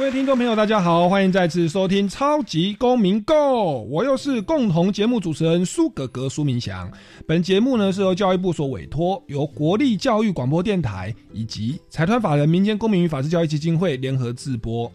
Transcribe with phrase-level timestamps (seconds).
[0.00, 3.34] 各位听众朋友，大家好，欢迎再次收听《超级公民 Go》，
[3.82, 6.90] 我又是共同节目主持人苏格格苏明祥。
[7.26, 14.90] 本节目呢是由教育部所委托，由国立教育广播电台以及财团法人民间公民与法治教育基金会联合制播。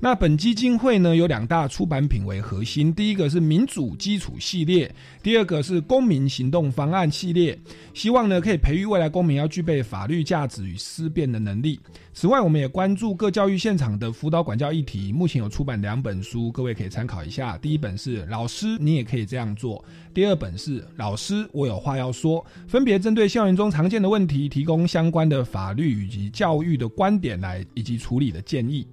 [0.00, 7.58] 那本基金会呢有两大出版品为核心，第一个是民主基础系列，第二个是公民行动方案系列。
[7.92, 11.78] 希望呢可以培育未来公民要具备法律价值与思辨的能力。
[12.12, 17.56] 此外，我们也关注各教育现场的辅导管教议题，目前有出版两本书，各位可以参考一下。
[17.58, 19.78] 第一本是《老师，你也可以这样做》，
[20.12, 28.86] 第二本是《老师，我有话要说》，分别针对校园中常见的问题，提供相关的法律以及教育的观点来以及处理的建议。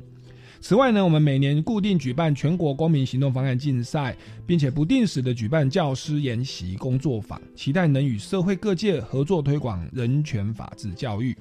[0.60, 11.36] 此外呢，我们每年固定举办全国公民行动方案竞赛，并且不定时的举办教师研习工作坊，期待能与社会各界合作推广人权法治教育。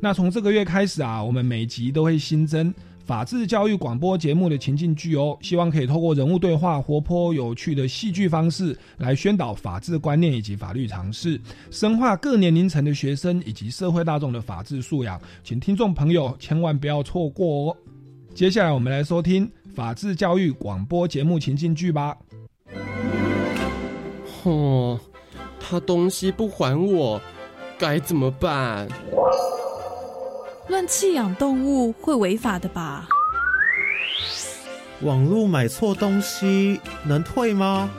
[0.00, 11.40] 那从这个月开始啊，我们每集都会新增法治教育广播节目的情境剧哦，希望可以透过人物对话、活泼有趣的戏剧方式来宣导法治观念以及法律常识，
[11.70, 17.76] 深化各年龄层的学生以及社会大众的法治素养，请听众朋友千万不要错过哦。
[18.34, 22.16] 接下来我们来收听法治教育广播节目情境剧吧。
[24.44, 24.98] 哦，
[25.60, 27.20] 他东西不还我，
[27.78, 28.88] 该怎么办？
[30.68, 33.06] 乱弃养动物会违法的吧？
[35.02, 37.90] 网络买错东西能退吗？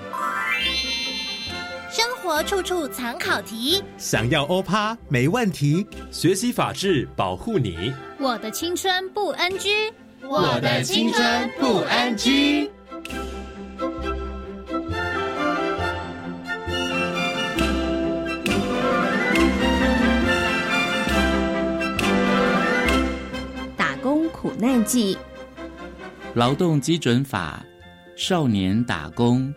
[1.92, 5.86] 生活处处藏考题，想要欧趴没问题。
[6.12, 7.94] 学习法治，保护你。
[8.20, 9.94] 我的青春不 NG。
[10.26, 12.70] 我的青春不安居。
[23.78, 25.18] 打工苦难记，
[26.34, 27.64] 劳动基准法，
[28.16, 29.54] 少年打工。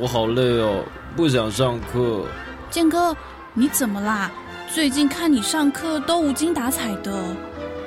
[0.00, 0.84] 我好累哦，
[1.16, 2.24] 不想上课。
[2.70, 3.16] 建哥，
[3.52, 4.30] 你怎么啦？
[4.72, 7.12] 最近看你上课都无精打采的。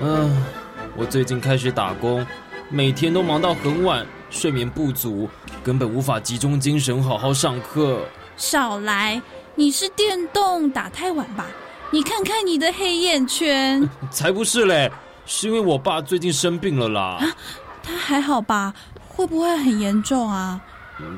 [0.02, 0.44] 嗯，
[0.98, 2.26] 我最近开始打工，
[2.70, 5.30] 每天都忙到很晚，睡眠不足，
[5.64, 8.02] 根本无法集中精神好好上课。
[8.36, 9.22] 少来，
[9.56, 11.46] 你是电动打太晚吧？
[11.92, 13.90] 你看看你的黑眼圈。
[14.12, 14.92] 才不是嘞，
[15.26, 17.02] 是因为我爸最近生病了啦。
[17.22, 17.28] 啊，
[17.82, 18.74] 他还好吧？
[19.08, 20.60] 会不会很严重啊？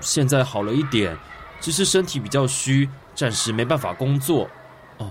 [0.02, 1.18] 现在好了一点，
[1.60, 4.50] 只是身体比较虚，暂时没办法工作。
[4.98, 5.10] 哦，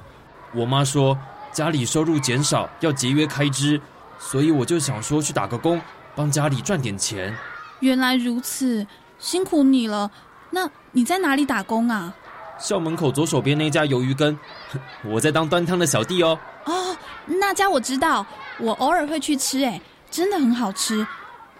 [0.52, 1.18] 我妈说
[1.52, 3.80] 家里收入减少，要节约开支，
[4.18, 5.80] 所以我就想说去打个工，
[6.14, 7.34] 帮家里赚点钱。
[7.80, 8.86] 原来如此，
[9.18, 10.10] 辛苦你了。
[10.50, 12.14] 那你在哪里打工啊？
[12.58, 14.38] 校门口左手边那家鱿鱼羹，
[15.04, 16.38] 我在当端汤的小弟哦。
[16.66, 16.96] 哦，
[17.26, 18.24] 那家我知道，
[18.58, 19.80] 我偶尔会去吃，哎，
[20.10, 21.06] 真的很好吃。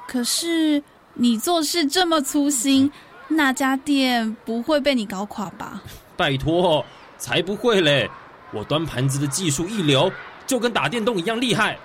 [0.07, 0.83] 可是。
[1.15, 2.91] 你做事这么粗心，
[3.29, 5.83] 那家店不会被你搞垮吧？
[6.17, 6.85] 拜托，
[7.19, 8.11] 才不会嘞！
[8.53, 10.11] 我端盘子的技术一流，
[10.47, 11.79] 就跟打电动一样厉害。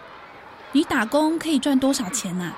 [0.71, 2.53] 你打工可以赚多少钱呢？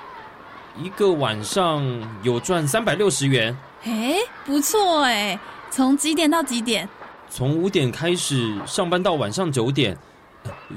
[0.76, 1.84] 一个晚上
[2.22, 3.56] 有赚三百六十元。
[3.84, 5.38] 哎，不错哎！
[5.70, 6.88] 从几点到几点？
[7.28, 9.96] 从五点开始上班到晚上九点，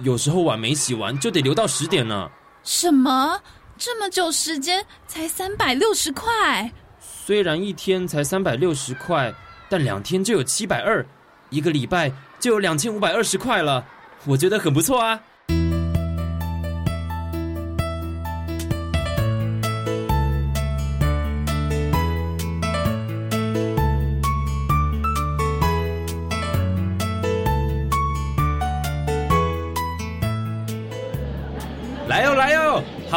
[0.03, 2.29] 有时候碗没洗完就得留到十点呢。
[2.63, 3.39] 什么？
[3.77, 9.33] 这么久时间才三百六十块，虽然一天才三百六十块，
[9.67, 11.05] 但两天就有七百二，
[11.49, 13.85] 一个礼拜就有两千五百二十块了，
[14.25, 15.19] 我觉得很不错啊。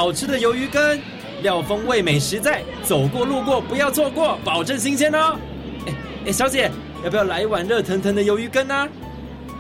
[0.07, 1.01] 好吃的鱿鱼羹，
[1.43, 5.37] 料丰味美实在，走过路过不要错过，保证新鲜哦！
[5.85, 5.95] 哎
[6.27, 6.71] 哎，小姐，
[7.03, 8.89] 要不要来一碗热腾腾的鱿鱼羹呢？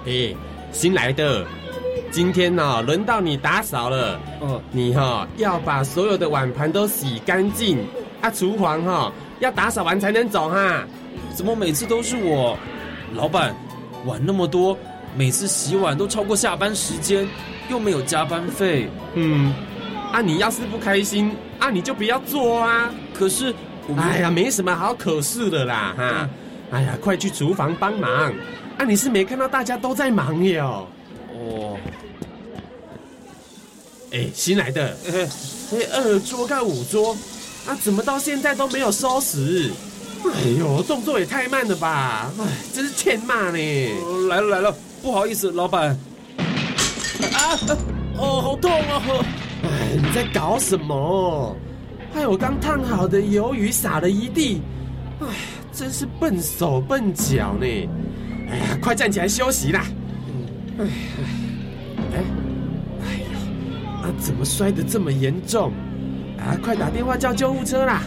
[0.06, 0.32] 哎，
[0.70, 1.44] 新来的，
[2.12, 4.20] 今天呢，轮到你打扫了。
[4.38, 7.78] 哦，你哈要把所有的碗盘都洗干净。
[8.20, 10.84] 啊，厨房哈要打扫完才能走哈。
[11.34, 12.56] 怎么每次都是我？
[13.16, 13.52] 老板，
[14.04, 14.78] 碗那么多，
[15.16, 17.26] 每次洗碗都超过下班时间，
[17.68, 18.88] 又没有加班费。
[19.14, 19.52] 嗯，
[20.12, 22.90] 啊，你要是不开心，啊，你就不要做啊。
[23.12, 23.54] 可是，
[23.96, 26.28] 哎呀，没什么好可是的啦，哈。
[26.70, 28.32] 哎呀，快去厨房帮忙。
[28.78, 30.88] 啊，你是没看到大家都在忙哟。
[31.32, 31.76] 哦。
[34.12, 34.96] 哎，新来的，
[35.72, 37.16] 哎，二桌跟五桌，
[37.66, 39.70] 啊，怎么到现在都没有收拾？
[40.24, 42.32] 哎呦，动作也太慢了吧！
[42.40, 43.58] 哎，真是欠骂呢！
[44.28, 45.90] 来了来了，不好意思，老板。
[47.32, 47.58] 啊，
[48.18, 49.24] 哦，好痛哦！
[49.96, 51.56] 你在搞什么？
[52.14, 54.62] 害我刚烫好的鱿鱼洒了一地。
[55.20, 55.26] 哎，
[55.72, 57.66] 真是笨手笨脚呢！
[58.48, 59.84] 哎呀，快站起来休息啦！
[60.78, 60.86] 哎
[62.12, 62.24] 哎
[63.02, 65.72] 哎呀，怎么摔得这么严重？
[66.38, 68.02] 啊，快打电话叫救护车啦！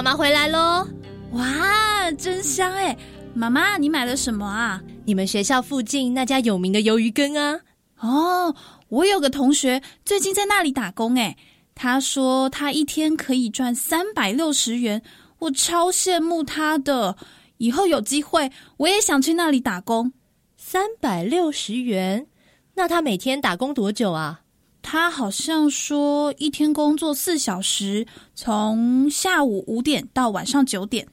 [0.00, 0.88] 妈妈回来喽！
[1.32, 2.96] 哇，真香哎！
[3.34, 4.82] 妈妈，你买了什么啊？
[5.04, 7.60] 你们学校附近那家有名的鱿鱼羹啊！
[7.98, 8.56] 哦，
[8.88, 11.36] 我有个同学最近在那里打工哎，
[11.74, 15.02] 他说他一天可以赚三百六十元，
[15.38, 17.18] 我超羡慕他的。
[17.58, 20.14] 以后有机会，我也想去那里打工。
[20.56, 22.26] 三百六十元，
[22.72, 24.40] 那他每天打工多久啊？
[24.82, 31.06] 他好像说一天工作四小时，从下午五点到晚上九点。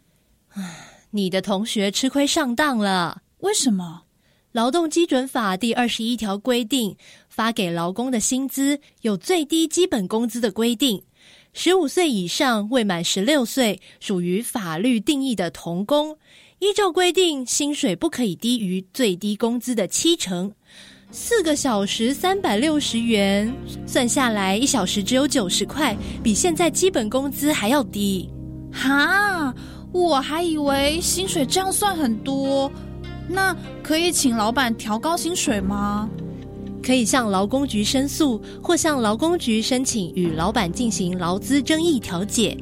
[1.12, 3.22] 你的同学吃亏上当了。
[3.40, 4.04] 为什么？
[4.52, 6.98] 劳动基准法第二十一条规定，
[7.30, 11.04] 发给劳工的薪资有最低基本工资的规定。
[11.54, 16.18] 十五岁以上未满十六岁，属于法律定义的童工，
[16.60, 20.54] 依照规定，薪水不可以低于最低工资的七成。
[21.12, 23.52] 四个小时三百六十元，
[23.86, 28.30] 算下来一小时只有九十块，比现在基本工资还要低。
[28.74, 29.54] 哈，
[29.94, 32.70] 我还以为薪水这样算很多。
[33.30, 36.10] 那可以请老板调高薪水吗？
[36.84, 42.58] 可以向劳工局申诉，或向劳工局申请与老板进行劳资争议调解。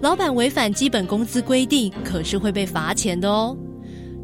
[0.00, 3.56] 老板违反基本工资规定，可是会被罚钱的哦。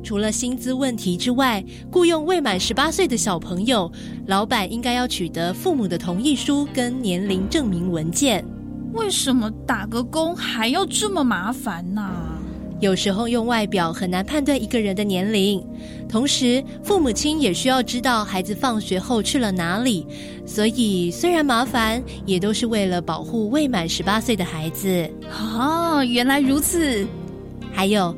[0.05, 3.91] 除了薪资问题之外，雇佣未满十八岁的小朋友，
[4.27, 8.45] 老板应该要取得父母的同意书跟年龄证明文件。
[8.93, 12.09] 为什么打个工还要这么麻烦呢？
[12.81, 15.65] 有时候用外表很难判断一个人的年龄，
[16.07, 20.07] 同时父母亲也需要知道孩子放学后去了哪里，
[20.45, 25.11] 所以虽然麻烦，也都是为了保护未满十八岁的孩子。
[25.31, 27.07] 哦，原来如此。
[27.73, 28.15] 还有。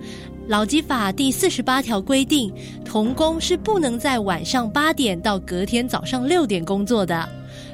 [0.49, 2.53] 劳基法第四十八条规定，
[2.85, 7.29] 童工是不能在晚上八点到隔天早上六点工作的。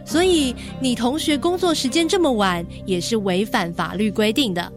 [0.06, 4.72] 所以，你同学工作时间这么晚，也是违反法律规定的。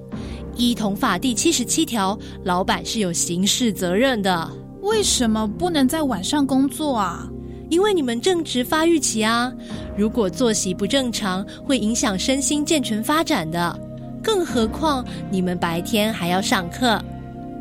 [0.57, 4.49] 依童法第七十七条，老板是有刑事责任的。
[4.81, 7.27] 为什么不能在晚上工作啊？
[7.69, 9.51] 因为你们正值发育期啊，
[9.97, 13.79] 如果作息不正常，会影响身心健全发展的。
[14.21, 17.01] 更何况你们白天还要上课。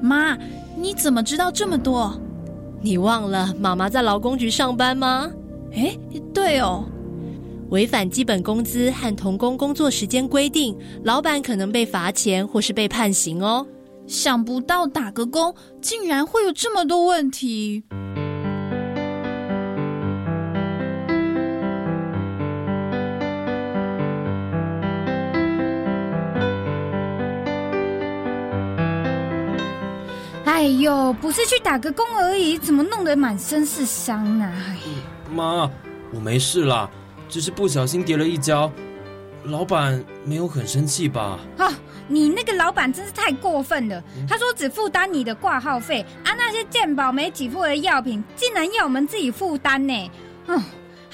[0.05, 0.37] 妈，
[0.77, 2.15] 你怎么知道这么多？
[2.83, 5.31] 你忘了妈妈在劳工局上班吗？
[5.73, 5.97] 哎，
[6.35, 6.85] 对哦。
[7.71, 13.67] 违反基本工资和童工工作时间规定，老板可能被罚钱或是被判刑哦。
[14.07, 17.83] 想不到打个工竟然会有这么多问题。
[30.55, 34.49] 哎呦，不是去打个工而已，怎么弄得满身是伤呢？
[35.29, 35.69] 妈，
[36.13, 36.89] 我没事啦，
[37.29, 38.71] 只是不小心跌了一跤。
[39.47, 41.41] 老板没有很生气吧？
[41.59, 41.69] 啊，
[42.07, 44.01] 你那个老板真是太过分了！
[44.29, 50.11] 他说只负担你的挂号费，啊，那些健保没给付的药品，竟然要我们自己负担呢？
[50.47, 50.63] 嗯。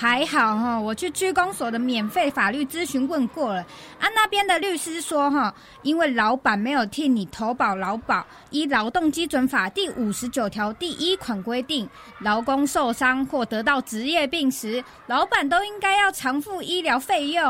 [0.00, 3.60] 还好哈，我去居公所的免费法律咨询问过了，
[3.98, 11.86] 啊，那边的律师说哈，因为老板没有替你投保劳保，依劳动基准法第五十九条第一款规定，
[12.20, 17.46] 劳工受伤或得到职业病时，老板都应该要偿付医疗费用。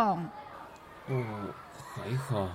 [1.06, 1.24] 哦，
[1.94, 2.48] 还好，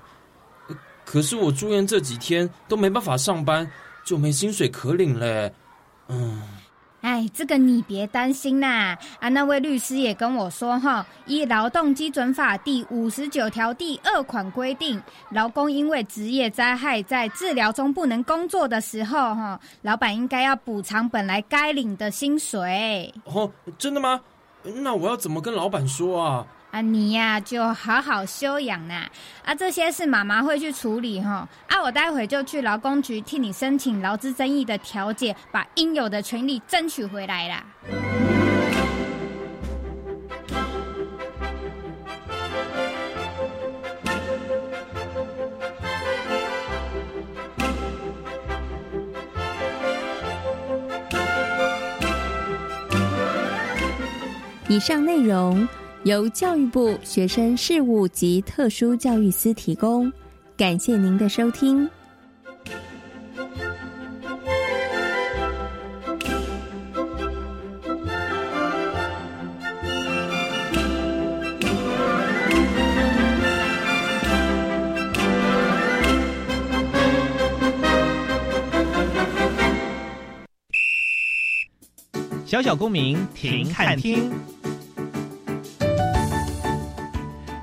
[1.05, 3.71] 可是我住院这几天都没办法上班，
[4.03, 5.53] 就没薪水可领嘞。
[6.09, 6.41] 嗯。
[7.05, 8.97] 哎，这个你别担心啦。
[9.19, 23.13] 啊，那位律师也跟我说哈，依劳动基准法第五十九条第二款规定，劳工因为职业灾害在治疗中不能工作的时候，哈，老板应该要补偿本来该领的薪水。
[23.25, 24.19] 哦，真的吗？
[24.63, 26.47] 那我要怎么跟老板说啊？
[26.75, 29.07] 啊，你呀就好好休养呐！
[29.45, 31.47] 啊，这些事妈妈会去处理哈。
[31.67, 37.63] 啊，我待会就去劳工局替你申请劳资争议的调解，把应有的权利争取回来啦。
[54.67, 55.65] 以上内容。
[56.05, 60.13] 由教育部学生事务及特殊教育司提供，
[60.55, 61.89] 感谢您的收听。
[82.45, 84.31] 小小公民停看听。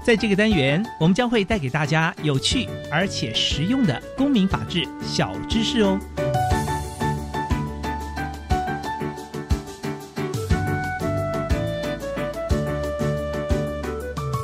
[0.04, 5.97] 在这个单元，我们将会带给大家有趣而且实用的公民法治小知识哦。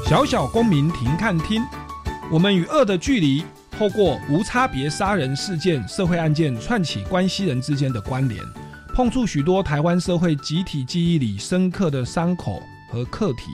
[0.06, 1.60] 小小公民庭看厅，
[2.30, 8.40] 我们与恶的距离，透过无差别杀人事件、社会案件串起关系人之间的关联，
[8.94, 12.62] 碰触许多台湾社会集体记忆里深刻的伤口
[12.92, 13.50] 和课题。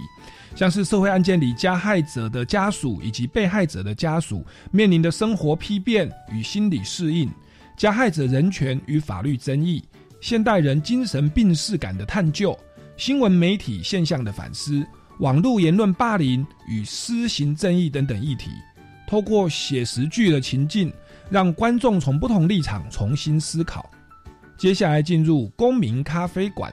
[0.54, 7.28] 像是社会案件里加害者的家属以及被害者的家属面临的生活批变与心理适应，
[7.76, 9.82] 加害者人权与法律争议，
[10.20, 12.56] 现代人精神病逝感的探究，
[12.96, 14.87] 新闻媒体现象的反思，
[15.18, 18.50] 网络言论霸凌与私行正义等等议题，
[19.08, 20.92] 透过写实剧的情境，
[21.28, 23.90] 让观众从不同立场重新思考。
[24.56, 26.73] 接下来进入公民咖啡馆。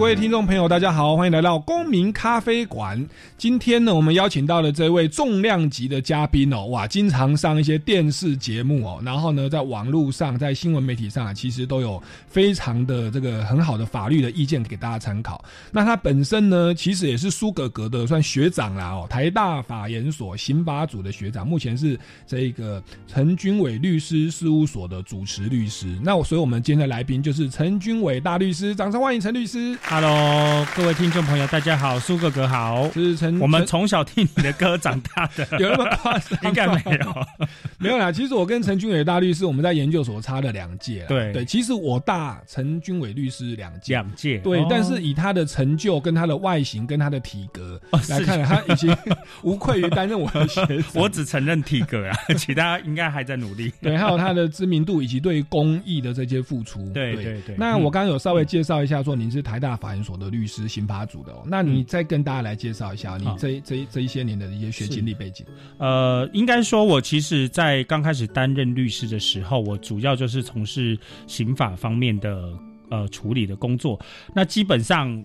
[0.00, 3.06] 各位听众朋友，大家好，欢迎来到公民咖啡馆。
[3.36, 15.44] 今天呢，我们邀请到了这位重量级的嘉宾哦，哇，经常上一些电视节目哦，然后呢，在网络上、在新闻媒体上，其实都有非常的这个很好的法律的意见给大家参考。
[15.70, 25.98] 那他本身呢，其实也是苏格格的算学长啦哦，台大法研所刑法组的学长，目前是这个陈军伟律师事务所的主持律师。
[26.02, 29.78] 那我，所以我们今天的来宾就是陈军伟大律师，掌声欢迎陈律师。
[29.92, 32.88] Hello，各位听众朋友，大家好，苏哥哥好。
[32.92, 36.38] 是陈，我们从小听你的歌长大的， 有那么夸张？
[36.44, 37.26] 应该没有，
[37.76, 38.12] 没有啦。
[38.12, 41.04] 其实我跟陈君伟大律师，我们在研究所差了两届。
[41.08, 44.38] 对对，其实我大陈君伟律师两届，两届。
[44.38, 48.96] 对，但是以他的成就、跟他的外形、跟他的体格来看，他已经
[49.42, 50.84] 无愧于担任我的学生。
[50.94, 53.72] 我只承认体格啊，其他应该还在努力。
[53.82, 56.88] 对，还有他的知名度以及对公益的这些付出。
[56.94, 57.56] 对对对。
[57.58, 59.79] 那我刚刚有稍微介绍一下，说您是台大。
[59.80, 65.46] 法研所的律师、刑法组的哦，那你再跟大家来介绍一下你这这这一些年的一些学经历背景。
[65.78, 72.52] 呃，应该说，我其实，在刚开始担任律师的时候，我主要就是从事刑法方面的
[72.90, 73.98] 呃处理的工作。
[74.34, 75.24] 那基本上。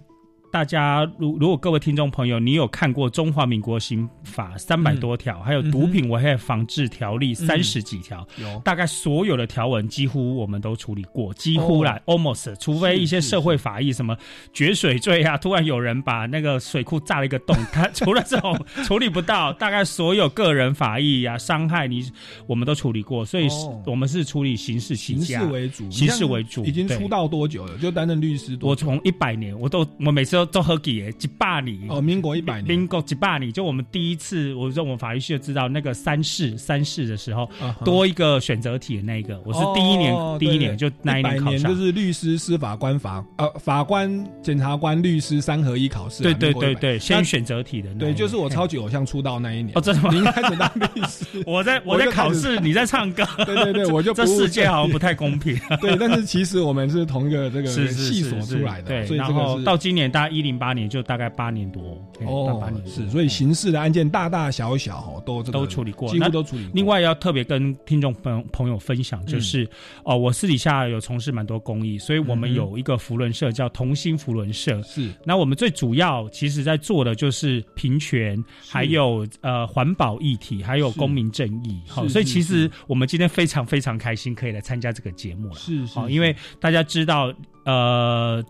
[0.55, 14.15] 大家如如果各位听众朋友，你有看过《中华民国刑法》三百多条，还有《毒品危害防治条例》三十几条，有大概所有的条文几乎我们都处理过，几乎啦，almost，除非一些社会法益，什么
[14.53, 22.09] 决水罪啊，突然有人把那个水库炸了一个洞， 他除了这种处理不到，大概所有个人法益啊，伤害你，
[22.47, 23.49] 我们都处理过，所以
[23.85, 26.63] 我们是处理刑事刑事为主，刑事为主。
[26.63, 27.77] 已经出道多久了？
[27.77, 28.57] 就担任律师？
[28.61, 30.44] 我从一百年，我都我每次都。
[30.45, 31.77] 做合计诶，几百年。
[31.89, 37.49] 哦，民国一百年，民国几百年，就我们第一次，我说我们法律系就知道那个三试三试的时候，
[37.83, 49.71] 多一个选择题的那个，我是第一年第一年就那一年考上，就是律师、司法官、法呃法官、检察官、律师三合一考试，对对对对，先选择题的，对，就是我超级偶像出道那一年。
[49.77, 50.09] 哦，真的吗？
[50.11, 60.34] 您开始当律师， 我在我在考试，你在唱歌，对 对对，我就这世界好像不太公平，对，但是其实我们是同一个这个系所出来的，对，然后到今年大家。
[60.35, 61.81] 一零八年就大概八年多
[62.25, 66.71] 哦，八年是，所以刑事的案件大大小小哦都都处理过，几乎都处理过。
[66.73, 69.67] 另外要特别跟听众朋朋友分享，就是
[70.03, 75.09] 哦，我私底下有从事蛮多公益，所以我们有一个福伦社叫同心福伦社，是。
[75.23, 81.79] 那我们最主要其实在做的就是平权，还有呃环保议题，还有公民正义。
[81.87, 87.33] 好，所以其实我们今天非常非常开心可以来参加这个节目了，是好，因为大家知道
[87.65, 88.43] 呃。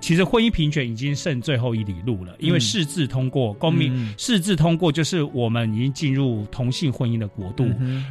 [0.00, 7.66] 其实婚姻平权已经剩最后一里路了，因为誓字通过，公民誓字通过就是我们已经进入同性婚姻的国度，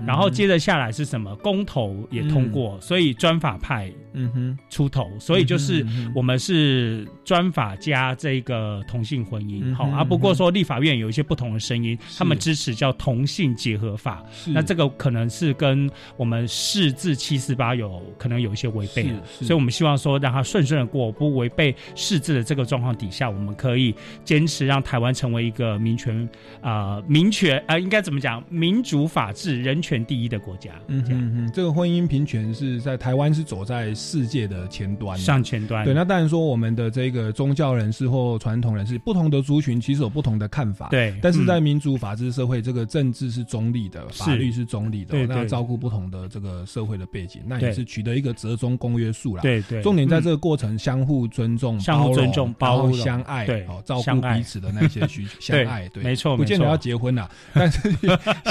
[0.05, 1.35] 然后接着下来是什么？
[1.37, 10.03] 公投也通过，所以专法派嗯哼出头，所以就是我们是专法加这个同性婚姻，好啊。
[10.03, 21.75] 不过说立法院有一些不同的声音，他们支持叫同性结合法，那这个可能是跟我们誓字七四八有可能有一些违背了，所以我们希望说让它顺顺的过，不违背。
[21.95, 26.29] 世字的这个状况底下，我们可以坚持让台湾成为一个民权
[26.61, 28.43] 啊民权啊，应该怎么讲？
[28.49, 30.71] 民主、法治、人权第一的国家。
[30.87, 35.85] 嗯嗯，这个婚姻平权是在台湾是走在世界的前端，上前端。
[35.85, 40.89] 对，那当然说我们的这个宗教人士或传统人士，不同的族群其实有不同的看法。
[40.89, 49.41] 对，但是在民主、法治社会，这个政治是中立的，法律是中立的，那照顾不同的这个社会的背景，那也是取得一个折中公约数了。
[49.41, 51.79] 对对，重点在这个过程相互尊重。
[51.79, 57.79] 相互尊重、包容、相爱，对，哦，照顾彼此的那些需 相爱，对，没错，不见得要结婚啦， 但是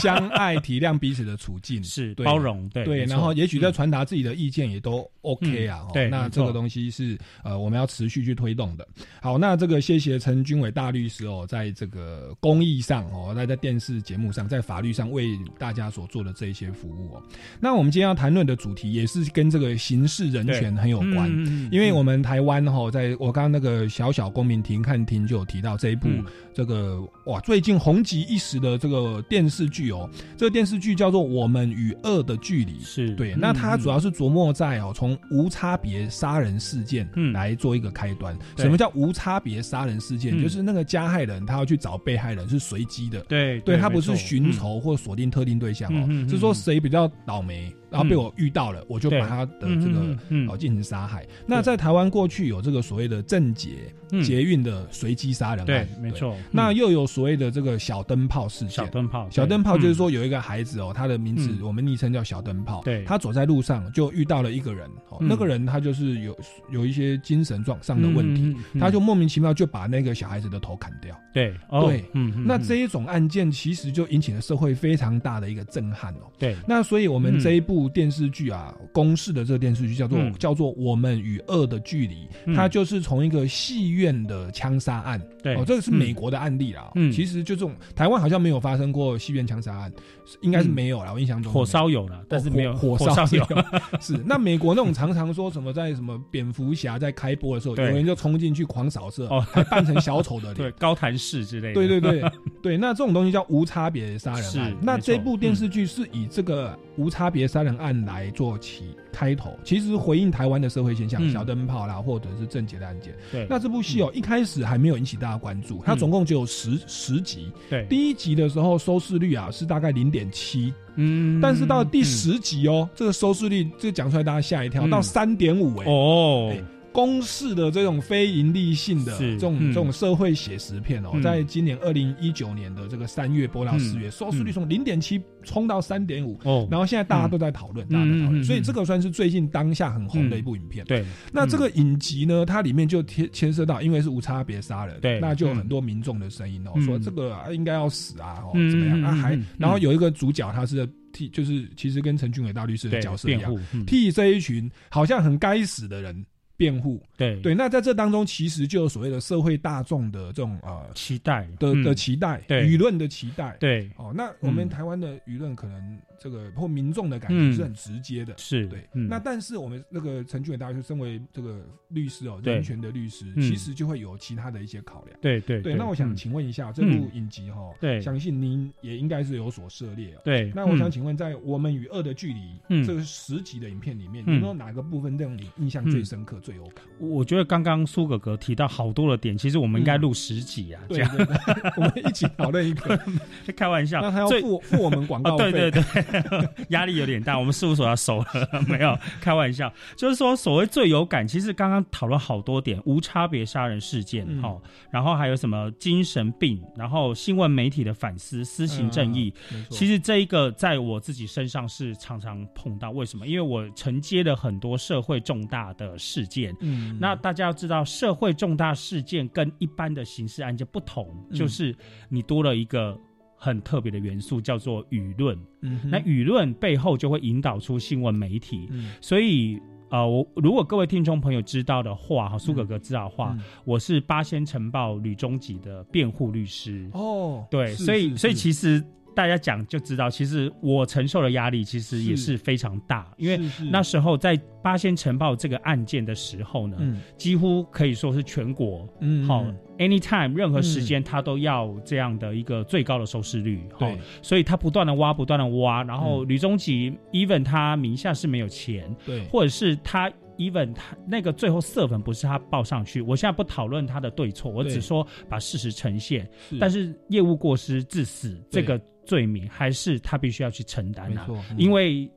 [0.00, 8.86] 相爱、体谅彼此的处境，是包容，对，对，然后也许在传达自己的意见也都 OK 啊，对，那这个东西是呃我们要持续去推动的。
[9.20, 17.22] 好，那这个谢谢陈军伟大律师哦，在这个公益上哦，在在电视节目上，在法律上为大家所做的这一些服务哦。
[17.60, 21.30] 那我们今天要谈论的主题也是跟这个刑事人权很有关，
[21.70, 26.08] 因为我们台湾哈，在我刚刚那个小小公民庭看庭就有提到这一部
[26.54, 33.14] 这个哇最近红极一时的这个电视剧哦，这个电视剧叫做《我们与恶的距离》，是。
[33.14, 33.34] 对。
[33.34, 38.36] 那它主要是琢磨在哦，从无差别杀人事件来做一个开端。
[38.58, 40.40] 什么叫无差别杀人事件？
[40.40, 47.74] 就是那个加害人他要去找被害人是随机的，对，对他不是寻仇或锁定特定对象哦，是说谁比较倒霉。
[47.90, 50.16] 然后被我遇到了，我就把他的这个
[50.48, 51.26] 哦进行杀害。
[51.46, 56.34] 那在台湾过去有这个所谓的正捷捷运的随机杀人案，对，没错。
[56.50, 66.36] 那又有所谓的这个小灯泡事件，小灯泡，小灯泡就是说有一个孩子哦，他的名字我们昵称叫小灯泡，对，他走在路上就遇到了一个人，哦，那个人他就是有
[66.70, 77.82] 有一些精神状上的问题，他就莫名其妙就把那个小孩子的头砍掉，对，对，嗯，那这一种案件其实就引起了社会非常大的一个震撼哦，对，那所以我们这一部。
[77.92, 86.90] 电视剧啊，公式的这个电视剧叫做叫做《我们与恶的距离》，它就是从一个戏院的枪杀案，对，哦，这个是美国的案例啦。
[86.94, 89.92] 嗯，其实就这种台湾好像没有发生过戏院枪杀案，
[90.40, 91.12] 应该是没有了。
[91.12, 93.44] 我印象中火烧有了，但是没有火烧有。
[94.00, 101.74] 是那美国那种常常说什么在什么蝙蝠侠在开播的时候，有人就冲进去狂扫射，还扮成小丑的脸，对，高谭市之类的。
[101.74, 102.22] 对对对
[102.62, 104.76] 对，那这种东西叫无差别杀人案。
[104.80, 113.14] 那这部电视剧是以这个无差别杀人案来做起开头，其实回应台湾的社会现象，小灯泡啦，或者是正杰的案件。
[113.30, 117.52] 对，那这部戏哦，一开始还没有引起大家关注，它总共只有十十集。
[117.68, 125.86] 对，第一集的时候收视率啊是大概零点七，嗯，但是到第十集哦，这个收视率这讲出来大家吓一跳，到三点五哎。
[125.86, 126.54] 哦。
[126.92, 140.84] 公式的这种非盈利性的这种这种社会写实片哦，在今年二零一九年的这个三月播到四月，收视率从零点七冲到三点五，哦，然后现在大家都在讨论，大家在讨论，所以这个算是最近当下很红的一部影片。
[140.84, 149.02] 对，那这个影集呢，它里面就牵牵涉到，因为是无差别杀人，对，那就有很多民众的声音哦，说这个应该要死啊，哦，怎么样？
[149.02, 153.54] 啊，还然后有一个主角，他是替，就是其实跟陈俊伟大律师的角色一样，
[153.86, 156.24] 替这一群好像很该死的人。
[156.56, 157.40] 辩护，对。
[157.40, 161.48] 对，那在这当中，其实就有所谓的社会大众的这种呃期待。
[161.58, 163.90] 的的期待，舆论的期待，对。
[163.96, 165.98] 哦，那我们台湾的舆论可能。
[166.22, 168.68] 这个或民众的感觉是很直接的，是。
[168.68, 168.88] 对。
[168.92, 175.18] 那但是我们那个陈俊伟大学身为这个律师哦，人权的律师，其实就会有其他的一些考量。
[175.20, 175.74] 对对对。
[175.74, 180.16] 那我想请问一下，这部影集哈，对，相信您也应该是有所涉猎。
[180.24, 180.52] 对。
[180.54, 182.40] 那我想请问，在《我们与恶的距离》
[182.86, 186.84] 这个十集的影片里面，有没有哪个部分让你印象最深刻最有感？
[186.98, 191.10] 我觉得刚刚苏哥哥提到好多的点，其实我们应该录十集啊，这样
[191.76, 192.98] 我们一起讨论一个。
[193.56, 195.52] 开玩笑，那他要付付我们广告费？
[195.52, 198.26] 对对对， 压力有点大，我们事务所要收了。
[198.68, 209.32] 没有开玩笑，就是说所谓最有感，其实刚刚讨论好多点，无差别杀人事件，哈，然后还有什么精神病，然后新闻媒体的反思、私刑正义，
[209.70, 212.90] 其实这一个在我自己身上是常常碰到。
[212.90, 213.26] 为什么？
[213.26, 216.31] 因为我承接了很多社会重大的事件。
[216.60, 221.74] 嗯，那大家要知道，社会重大事件跟一般的刑事案件不同，就是
[222.08, 222.98] 你多了一个
[223.36, 225.38] 很特别的元素，叫做舆论。
[225.60, 228.68] 嗯，那舆论背后就会引导出新闻媒体。
[228.70, 229.60] 嗯，所以。
[229.92, 236.88] 呃，我如果各位听众朋友知道的话，哈，苏哥哥知道的话，我是八仙城报吕中吉的辩护律师。
[236.94, 238.82] 哦，对，所以所以其实
[239.14, 242.32] 大家讲就知道，其实我承受的压力其实也是。
[242.42, 243.38] 非常大，因为
[243.70, 246.76] 那时候在八仙城报这个案件的时候呢，
[247.16, 249.46] 几乎可以说是全国，嗯，好。
[249.78, 260.12] Anytime，任何时间他都要这样的一个最高的收视率，对，所以他不断的挖，不断的挖，然后吕中吉 even 他名下是没有钱，对，或者是他
[260.50, 266.28] even 他那个最后色粉不是他报上去，我现在不讨论他的对错，我只说把事实呈现，
[266.58, 272.10] 但是业务过失致死这个罪名还是他必须要去承担啊，因为。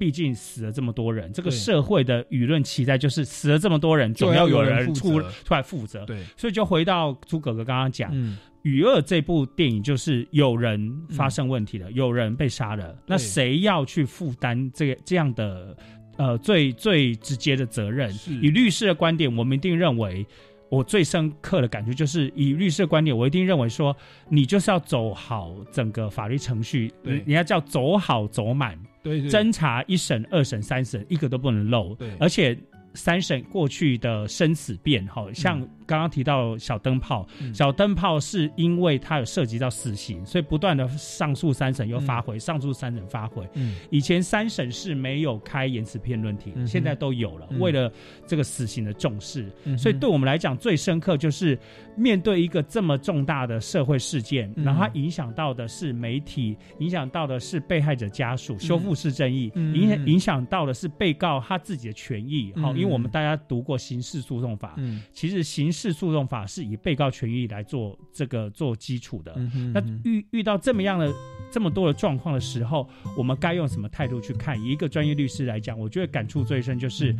[0.00, 6.06] 毕竟死了这么多人，这个社会的舆论期待就是死了这么多人，总要有人出出来负责。
[6.06, 15.76] 对，所以就回到朱哥哥刚刚讲，《嗯雨二》这部电影就是有人发生问题了，有人被杀了，那谁要去负担这个这样的
[16.18, 18.12] 呃最最直接的责任？
[18.42, 20.26] 以律师的观点，我们一定认为。
[20.70, 23.96] 我最深刻的感觉就是，以律师的观点，我一定认为说，
[24.28, 32.54] 你就是要走好整个法律程序，你你要叫走好走满，对，侦查一审、二审、三审，一个都不能漏，对，而且
[32.94, 35.66] 三审过去的生死辩，好像。
[35.88, 43.48] 刚刚提到小灯泡，小灯泡是因为它有涉及到死刑，所以不断的上诉三审又发回，上诉三审发回。
[43.54, 47.48] 嗯，以前三审是没有开言辞辩论庭，现在都有了。
[47.58, 47.90] 为了
[48.26, 51.58] 这个死刑的重视，所以对我们来讲最深刻就是
[51.98, 62.50] 面对一个这么重大的社会事件，然后它影响到的是媒体，影响到的是被害者家属修复式正义，影响影响到的是被告他自己的权益。
[62.56, 64.74] 好，因为我们大家读过刑事诉讼法，
[65.12, 65.88] 其实刑事。
[65.98, 69.34] 诉讼法是以被告权益来做这个做基础的。
[69.74, 71.12] 那遇遇到这么样的
[71.50, 74.56] 这么多的状况的时候，我们该用什么态度去看？
[74.62, 77.16] 以一个专业律师来讲，我觉得感触最深就是，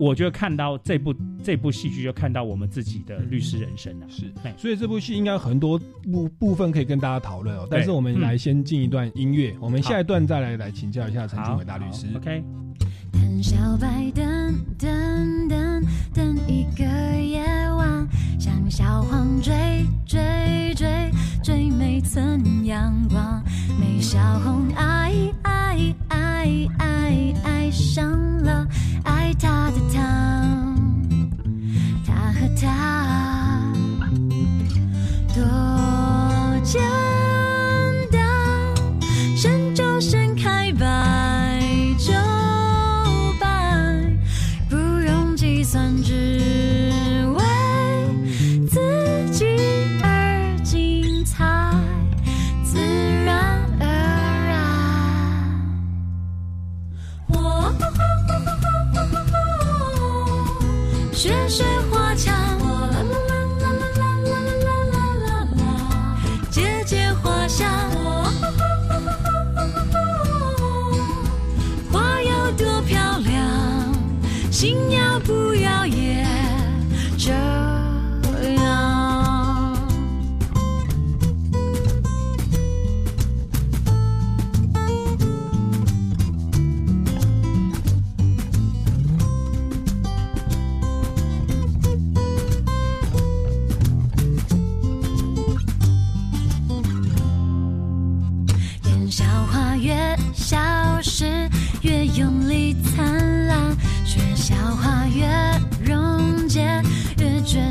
[0.00, 4.06] 我觉得看到这部这部戏剧，就看到我们自己的律师人生了。
[4.08, 5.78] 是，所以这部戏应该很多
[6.10, 7.68] 部部分可以跟大家讨论哦。
[7.70, 12.06] 但是我们来先进一段音乐，我们下一段再来来请教一下陈俊伟大律师。
[12.16, 12.42] OK。
[13.12, 15.84] 等小白，等等等
[16.14, 16.84] 等一个
[17.20, 17.42] 夜
[17.76, 18.08] 晚，
[18.38, 19.52] 像小黄追
[20.06, 21.10] 追追
[21.42, 23.42] 追每寸阳光。
[23.78, 28.10] 美小红爱爱爱爱爱上
[28.42, 28.66] 了
[29.04, 30.74] 爱他的他，
[32.06, 33.29] 他和他。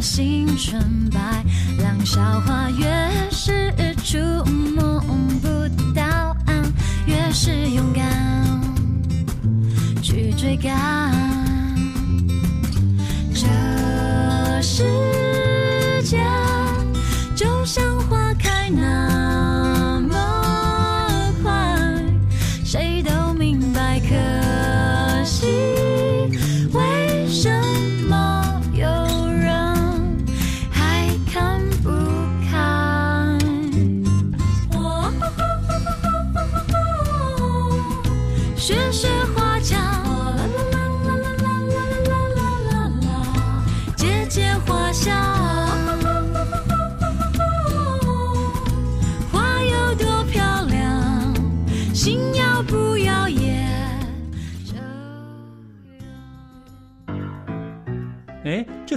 [0.01, 1.19] 心纯白，
[1.83, 2.87] 浪小花，越
[3.31, 4.99] 是触摸
[5.41, 5.47] 不
[5.93, 6.63] 到岸，
[7.05, 8.61] 越是勇敢
[10.01, 11.38] 去追赶。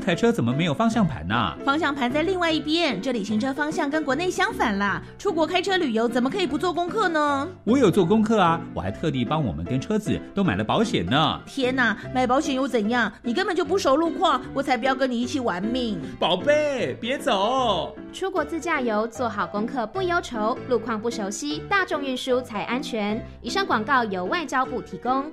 [0.03, 1.57] 台车怎么没有方向盘呢？
[1.65, 5.01] 方向盘在另外一边，这里行车方向跟国内相反啦。
[5.17, 7.49] 出国开车旅游怎么可以不做功课呢？
[7.65, 11.41] 我有做功课啊，我还特地帮我们跟车子都买了保险呢。
[11.47, 13.13] 天哪，买保险又怎样？
[13.23, 16.01] 你根本就不熟路况，我才不要跟你一起玩命。
[16.19, 17.97] 宝贝，别走！
[18.13, 23.25] 出国自驾游，做好功课不忧愁，路况不熟悉，大众运输才安全。
[23.41, 25.33] 以上广告由外交部提供。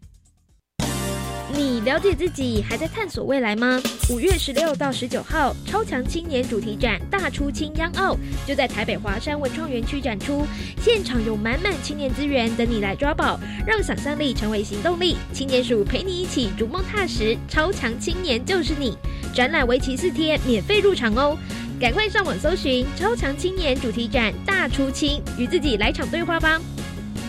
[1.51, 3.81] 你了解自己，还在探索未来吗？
[4.09, 8.15] 五月十六到十九号，超强青年主题展大出青央奥
[8.47, 10.45] 就在台北华山文创园区展出，
[10.81, 15.17] 现场有满满青年资源等你来抓宝，让想象力成为行动力。
[15.33, 18.97] 青年署陪你一起逐梦踏实，超强青年就是你。
[19.33, 21.37] 展览为期四天，免费入场哦！
[21.79, 26.59] 赶快上网搜寻超强青年主题展大出青，与自己来场对话吧。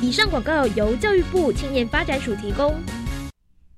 [0.03, 2.75] 以上广告由教育部青年发展署提供。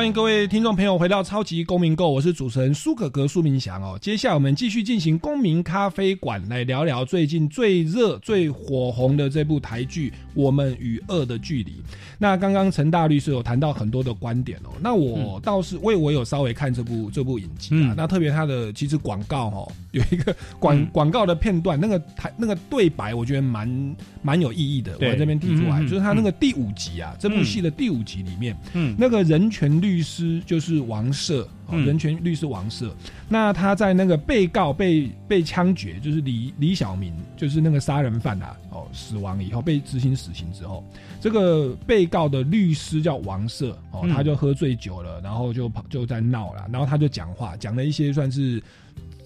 [0.00, 3.98] 欢迎各位听众朋友回到超级公民购，我是主持人苏可格苏明祥哦。
[4.00, 11.72] 接下来我们继续进行公民咖啡馆，来聊聊最近最热、最火红的这部台剧《我们与恶的距离》。
[12.22, 24.92] 那刚刚陈大律师有谈到很多的观点哦，那我倒是为我有稍微看这部这部影集啊，那特别它的其实广告哦，有一个广广告的片段，那个台那个对白，我觉得蛮蛮有意义的。
[25.00, 31.46] 我这边提出来，就是他那个第五集啊，这部戏的第五集里面，嗯，那个人权律师就是王赦。
[31.78, 32.90] 人权律师王赦，
[33.28, 40.84] 那他在那个被告被被枪决，就是李李小明，就是那个杀人犯啊，哦，死亡以后被执行死刑之后，
[41.20, 48.62] 这个被告的律师叫王社，哦，他就喝醉酒了，然后就跑就在闹了，然后他就讲话，讲了一些算是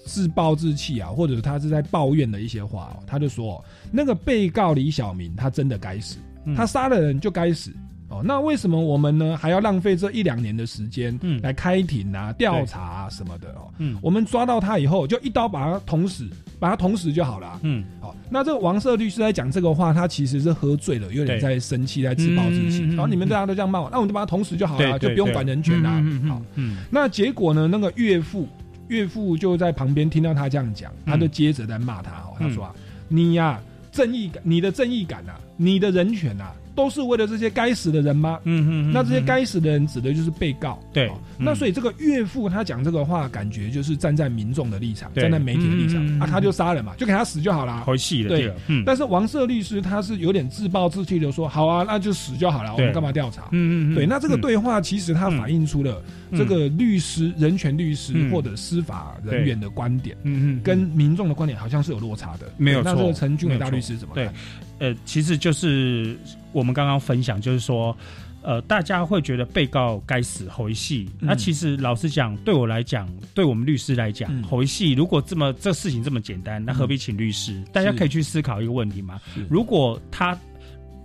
[0.04, 6.18] 自暴自弃啊，或者他是在抱怨的一些话，哦他就说那个被告李小明他真的该死，
[6.54, 7.70] 他杀了人就该死。
[8.08, 13.72] 哦，那为什么我们呢还要浪费这一两年的时间来开庭啊、调查啊什么的哦？
[13.78, 16.28] 嗯，我们抓到他以后就一刀把他捅死，
[16.60, 17.58] 把他捅死就好了。
[17.62, 22.84] 嗯，好，那这个王社律师在讲这个话，他其实是喝醉了，有点在生气，在自暴自弃。
[22.88, 25.92] 然后你们大家都这样骂我，那我们就把他捅死就好了，就不用管人权啦。
[26.28, 27.66] 好，嗯，那结果呢？
[27.66, 28.46] 那个岳父
[28.88, 32.12] 岳父就在旁边听到他这样讲，他就接着在骂他。
[32.12, 32.74] 哦，他说啊，
[33.08, 33.58] 你呀，
[33.90, 36.52] 正义感，你的正义感啊，你的人权啊。
[36.74, 38.40] 都是为了这些该死的人吗？
[38.44, 40.78] 嗯嗯，那这些该死的人指的就是被告。
[40.92, 47.82] 对，那所以这个岳父他讲这个话，感觉就是站在民众的立场，站在媒体的立场啊，他就杀人嘛，就给他死就好了。
[47.84, 48.52] 回戏了，对。
[48.84, 54.06] 但是王社律师他是有点自暴自弃的说：“好啊，那就死就好了，我们干嘛调查？”嗯嗯，对。
[54.06, 62.52] 那这个对话其实他反映出了这个律师、人权律师或者司法人员的观点，嗯嗯，跟民众的观点好像是有落差的。
[62.56, 62.92] 没有错。
[62.92, 64.32] 那这个陈俊伟大律师怎么看？
[64.78, 66.16] 呃，其实就是
[66.52, 67.96] 我们刚刚分享，就是说，
[68.42, 71.08] 呃，大家会觉得被告该死回戏。
[71.18, 77.62] 那其实老实讲，对我来讲，对我们律师来讲，回戏如果这么这事情这么简单，那何必请律师？
[77.72, 79.20] 大家可以去思考一个问题嘛。
[79.48, 80.38] 如果他。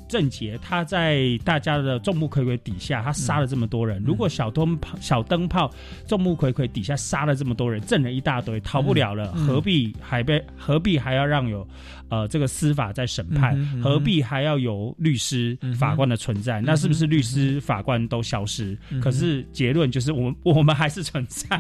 [0.09, 4.03] 郑杰他在大家的众目睽睽底下，他杀了这么多人。
[4.03, 5.71] 如果小灯泡、小灯泡
[6.07, 10.43] 众目睽睽底下杀了这么多人，证人一大堆，逃不了了，何必还被？
[10.57, 11.65] 何必还要让有
[12.09, 13.55] 呃这个司法在审判？
[13.81, 16.59] 何必还要有律师、法官的存在？
[16.59, 18.75] 那是不是律师、法官都消失？
[18.99, 21.57] 可是结论就是，我们 我们还是存在，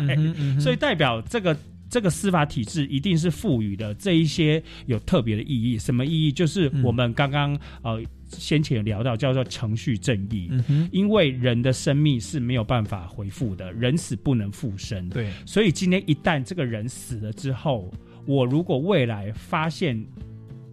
[0.59, 1.55] 所以代表这个。
[1.89, 6.31] 这个司法体制一定是赋予的这一些有特别的意义，什么意义？
[6.31, 10.51] 就是我们刚刚呃先前有聊到叫做程序正义，
[10.91, 15.09] 因为人的生命是没有办法回复的，人死不能复生。
[15.09, 17.91] 对，所以今天一旦这个人死了之后，
[18.25, 20.05] 我如果未来发现。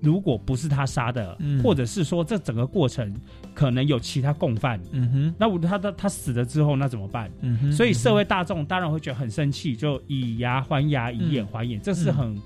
[0.03, 3.15] 如果不是他杀的，或者是说这整个过程
[3.55, 7.31] 可能有其他共犯，嗯哼，那我他他他死了之后那怎么办？
[7.41, 12.41] 嗯哼，所以社会大众当然会觉得很生气，就以牙还牙，以眼还眼，这是很。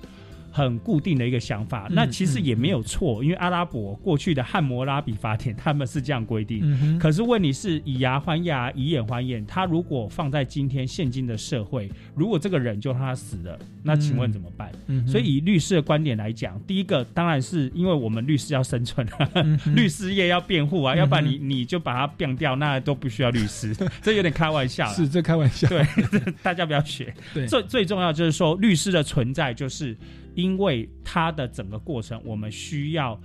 [0.51, 6.99] 很固定的一个想法，那其实也没有错，因为阿拉伯过去的汉谟拉比法典他们是这样规定。
[6.99, 14.71] 可是问题是以牙还牙，以眼还眼，他如果放在今天现今的社会，如果这个人就让他死了，那请问怎么办？
[15.07, 19.07] 所以以律师的观点来讲，第一个当然是因为我们律师要生存，
[19.73, 24.85] 律师业要辩护啊，要不然你你就把他变掉，那都不需要律师， 这有点开玩笑。
[24.87, 25.85] 是这开玩笑，对，
[26.43, 27.13] 大家不要学。
[27.47, 29.95] 最最重要就是说，律师的存在就是。
[30.35, 33.19] 因为它的整个过程，我们需要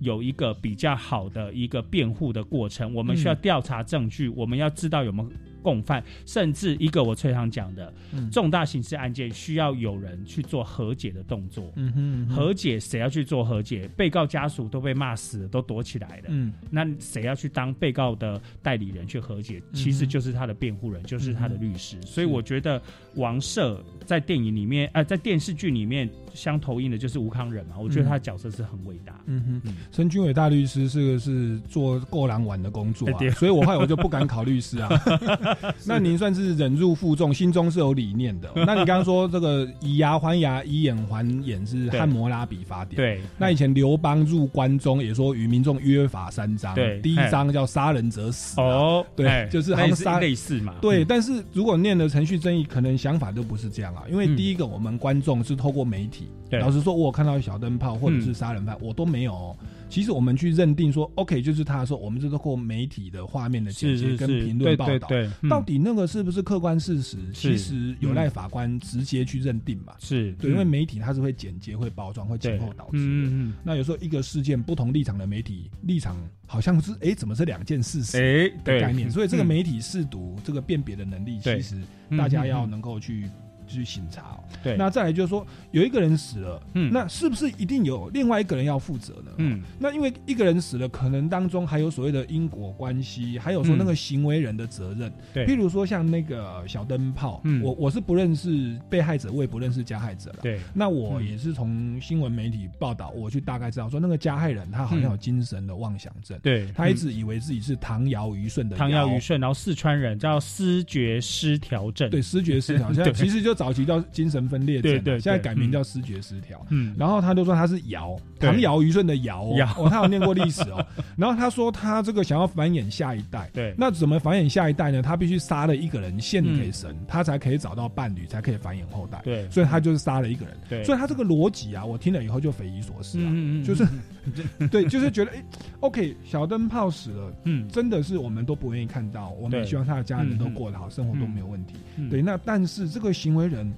[0.00, 5.30] 有一个比较好的一个辩护的过程，我们需要调查证据，我们要知道有没有。
[5.62, 7.92] 共犯，甚至一个我最常讲的
[8.32, 11.70] 重大刑事案件，需要有人去做和解的动作。
[11.76, 13.86] 嗯哼，和解谁要去做和解？
[13.94, 16.24] 被告家属都被骂死了，都躲起来了。
[16.28, 19.62] 嗯，那谁要去当被告的代理人去和解？
[19.74, 22.00] 其实就是他的辩护人，就是他的律师。
[22.00, 22.80] 所以我觉得
[23.16, 27.76] 王赦在电影里面，呃，在电视剧里面相投应的就是吴康仁嘛。
[27.78, 29.20] 我觉得他的角色是很伟大。
[29.26, 34.88] 嗯哼，陈君伟大律师是个是做过狼玩的工作啊，所以我后来我就不敢考律师啊。
[35.86, 38.50] 那您算是忍辱负重，心中是有理念的。
[38.66, 42.96] 那你刚刚说这个以牙还牙，以眼还眼是汉谟拉比法典。
[42.96, 43.20] 对。
[43.38, 46.74] 那以前刘邦入关中也说与民众约法三章。
[46.74, 47.00] 对。
[47.00, 48.60] 第一章叫杀人者死。
[48.60, 49.04] 哦。
[49.14, 50.74] 对，就是好像杀类似嘛。
[50.80, 54.02] 对，但是如果念的程序正义，可能想法都不是这样啊。
[54.10, 56.19] 因为第一个，我们观众是透过媒体。
[56.52, 59.56] 老实说，我看到小灯泡或者是杀人犯，我都没有。
[59.88, 65.08] 其实我们去认定说，OK，就是他说，我们是通过媒体的画面的剪接跟评论报道，
[65.48, 67.18] 到底那个是不是客观事实？
[67.32, 69.94] 其实有赖法官直接去认定嘛。
[69.98, 73.52] 是对，因为媒体它是会剪接、会包装、会前后导致的。
[73.64, 78.16] 那有时候一个事件不同立场的媒体立场，好像是哎，怎么是两件事实？
[78.16, 79.10] 哎，的概念。
[79.10, 81.76] 所以这个媒体试读这个辨别的能力，其实
[82.16, 83.28] 大家要能够去。
[83.72, 89.30] 去审查，对，那再来就是说，有一个人死了，嗯，那是不是一定有另外一个人要负责呢？
[89.38, 106.66] 嗯，那因为一个人死了，可能当中还有所谓的因果关系，还有说那个行为人的责任，对，譬如说像那个小灯泡，嗯，我我是不认识被害者，我也不认识加害者了，对，那我也是从新闻媒体报道，我去大概知道说那个加害人他好像有精神的妄想症，对。
[106.74, 114.40] 他一直以为自己是唐尧虞舜的唐尧虞舜，然后四川人叫思觉失调症，对，思觉失调， 现在其实就早期叫精神。
[114.50, 116.66] 分裂症，对现在改名叫失觉失调。
[116.70, 119.44] 嗯，然后他就说他是尧，唐尧虞舜的尧。
[119.76, 120.84] 哦，他有念过历史哦。
[121.14, 125.02] 然后他说他这个想要繁衍下一代，对，那怎么繁衍下一代呢？
[125.02, 129.20] 他必须杀了一个人献给神，他才可以找到伴侣，才可以繁衍后代。
[129.22, 130.56] 对，所以他就是杀了一个人。
[130.68, 133.86] 对，所以他这个逻辑啊，我听了以后就匪夷所思啊，嗯就是
[134.68, 135.44] 对，就是觉得哎
[135.80, 141.74] ，OK，小灯泡死了，嗯，真的是我们都不愿意看到，我们也希望他的家人都过得好，生活都没有问题。
[142.10, 143.72] 对，那但是这个行为人。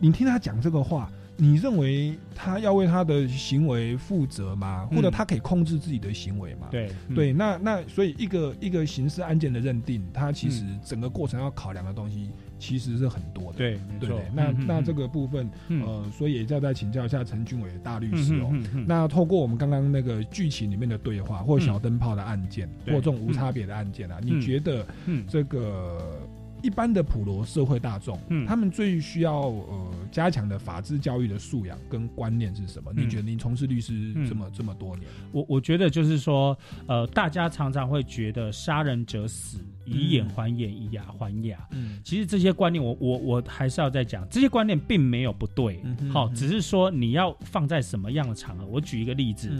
[0.00, 4.86] 你听他讲这个话，你认为他要为他的行为负责吗？
[4.86, 6.66] 或者他可以控制自己的行为吗？
[6.68, 13.58] 对对，那那所以一个一个刑事案件的认定，它其实整个过程要考量的东西其实是很多的。
[13.58, 14.18] 对，对对。
[14.34, 18.52] 那那这个部分，呃，所以也要再请教一下陈俊伟大律师哦。
[18.84, 24.84] 那透过我们刚刚那个剧情里面的对话，或小灯泡的案件，或这种无差别的案件啊，你觉得
[25.28, 26.20] 这个？
[26.64, 32.90] 一般的普罗社会大众，嗯，他们最需要呃加强的法治教育的素养跟观念是什么？
[32.96, 39.58] 你觉得您从事律师这么这么多年，我我觉得就是说，呃，大家常常会觉得杀人者死。
[39.86, 41.58] 以眼还眼，以牙还牙。
[41.72, 45.82] 嗯，其实这些观念，我我我还是要再讲，这些观念并没有不对。
[46.12, 48.64] 好，只是说你要放在什么样的场合。
[48.66, 49.50] 我举一个例子，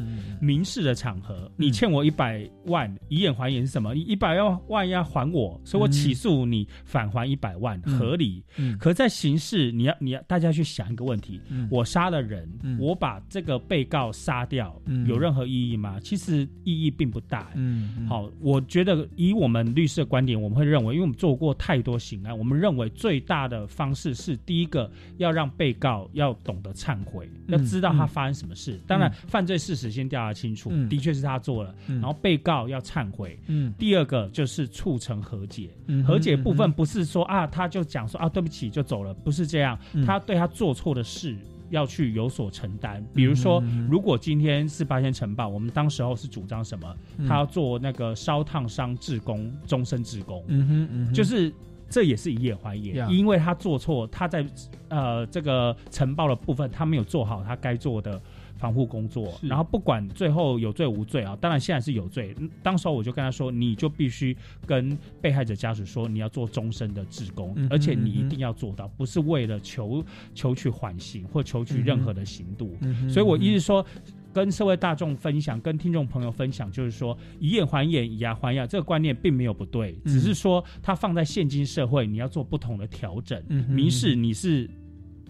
[0.40, 3.94] 民事的场合，你欠我一百万，以眼还眼是什么？
[3.94, 8.44] 一百万万要还我，所以我起诉你返还一百万，合理。
[8.56, 12.48] 嗯，可在刑事，你要你要大家去想一个问题：我杀了人，
[12.78, 15.98] 我把这个被告杀掉，有任何意义吗？
[16.00, 17.50] 其实意义并不大。
[17.54, 20.04] 嗯，好，我觉得以我们律师。
[20.14, 28.78] 观点我们会认为，因为我们做过太多刑案，我们认为最大的方式是第一个要让被告要懂得忏悔，要知道他发生什么事。
[28.86, 33.36] 当然，犯罪事实先调查清楚，的确是他做了，然后被告要忏悔。
[33.48, 35.68] 嗯，第二个就是促成和解。
[36.06, 39.76] 和解部分不是说啊，他就讲说啊，对不起就走了，不是这样。
[40.06, 41.36] 他对他做错的事。
[41.74, 46.96] 要去有所承担，比如说，如果今天是八仙城堡，我们当时候是主张什么？
[47.28, 50.42] 他要做那个烧烫伤志工，终身志工。
[50.46, 51.52] 嗯哼，就是
[51.90, 54.46] 这也是以眼还眼，因为他做错，他在
[54.88, 58.20] 呃这个晨报的部分，他没有做好他该做的
[58.64, 62.34] 防护工作，然后不管最后有罪无罪啊，当然现在是有罪。
[62.62, 64.34] 当时候我就跟他说，你就必须
[64.64, 70.02] 跟被害者家属说，你要做终身的职工，而且你一定要做到，不是为了求
[70.34, 72.74] 求取缓刑或求取任何的刑度。
[73.06, 73.84] 所以我一直说。
[74.32, 83.40] 跟社会大众分享，跟听众朋友分享，就是说以眼还眼，以牙还牙，这个观念并没有不对，只是说它放在现今社会，你要做不同的调整。
[83.68, 84.68] 民事你是。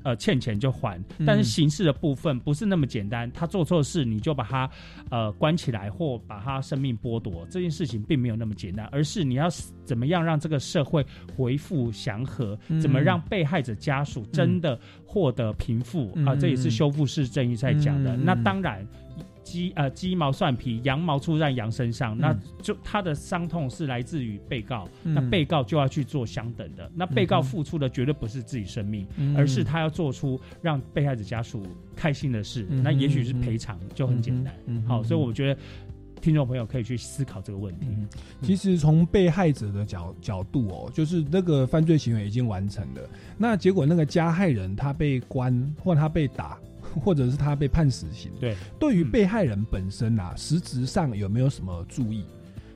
[0.04, 3.28] 呃，欠钱就还，但是刑事的部分不是那么简单。
[3.32, 4.70] 他做错事，你就把他
[5.10, 9.48] 呃关起来或把他生命剥夺，这件事情并没有那么简单，而是你要
[9.84, 16.36] 怎么样让这个社会恢复祥和，怎么让被害者家属真的获得平复啊？
[16.36, 18.16] 这也是修复式正义在讲的。
[18.16, 18.86] 那当然。
[19.44, 26.90] 鸡呃鸡毛蒜皮，羊毛出在羊身上，那就他的伤痛是来自于被告，那被告就要去做相等的。
[26.94, 31.64] 那被告付出的绝对不是自己生命，而是他要做出让被害者家属
[31.94, 32.66] 开心的事。
[32.82, 34.52] 那也许是赔偿，就很简单。
[34.86, 35.60] 好，所以我觉得
[36.20, 37.86] 听众朋友可以去思考这个问题。
[38.40, 43.02] 其实从被害者的角角度哦，就是那个犯罪行为已经完成了，
[43.36, 46.58] 那结果那个加害人他被关或他被打。
[47.00, 52.24] 或者是他被判死刑，对，对于被害人本身啊，实质上有没有什么注意？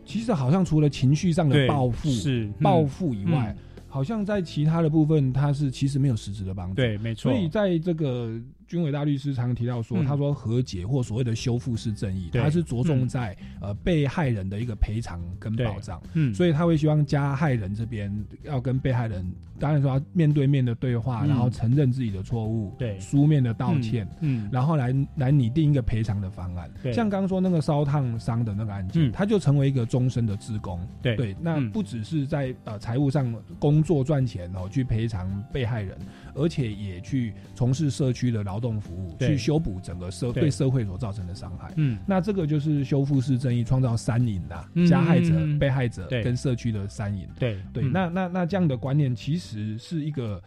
[0.04, 3.56] 其实好像除了情绪上的报复是报复以外，
[3.86, 6.74] 好像在其他的部分，他是其实没有实质的帮助。
[6.74, 7.30] 对，没错。
[7.30, 8.40] 所以在这个。
[8.68, 18.14] 军委大律师常提到说，他说和解或所谓的修复式正义，他是着重在呃被害人的一个赔偿跟保障，嗯，所以他会希望加害人这边
[18.44, 19.26] 要跟被害人，
[19.58, 26.70] 当然说面对面的对话，然后承认自己的错误，对，书面的道歉，嗯，然后来来拟定一个赔偿的方案。
[26.92, 31.16] 像刚刚说那个烧烫伤的那个案件，他就成为一个终身的职工，对。
[31.16, 35.96] 对，那不只是在呃财务上工作赚钱哦去赔偿被害人，
[36.38, 38.58] 而且也去从事社区的劳。
[38.58, 40.50] 动服务去修补整个社对。
[40.50, 47.56] 社会所造成的伤害，嗯，那这个就是修复式正义，创造三赢呐，加害者、被害者跟社区的三赢，对。
[47.72, 50.42] 对，那那那这样的观念其实是一个，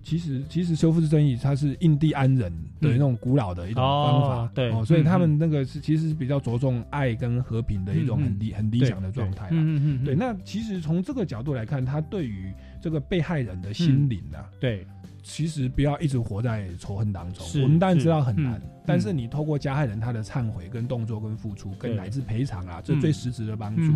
[0.00, 14.86] 其实其实修复式正义它是印第安人的那种古老的一种方法，对，所以他们那个是其实是比较着重爱跟和平的一种很理很理想的状态，嗯嗯，对，那其实从这个角度来看，他对于这个被害人的心灵啊，对。
[15.28, 17.44] 其实不要一直活在仇恨当中。
[17.60, 23.92] 我们当然知道很难，但是你透过加害人他的忏悔、跟动作、跟付出、跟乃至赔偿啊，这最实质的帮助。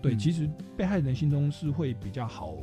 [0.00, 2.56] 对，其实被害人心中是会比较好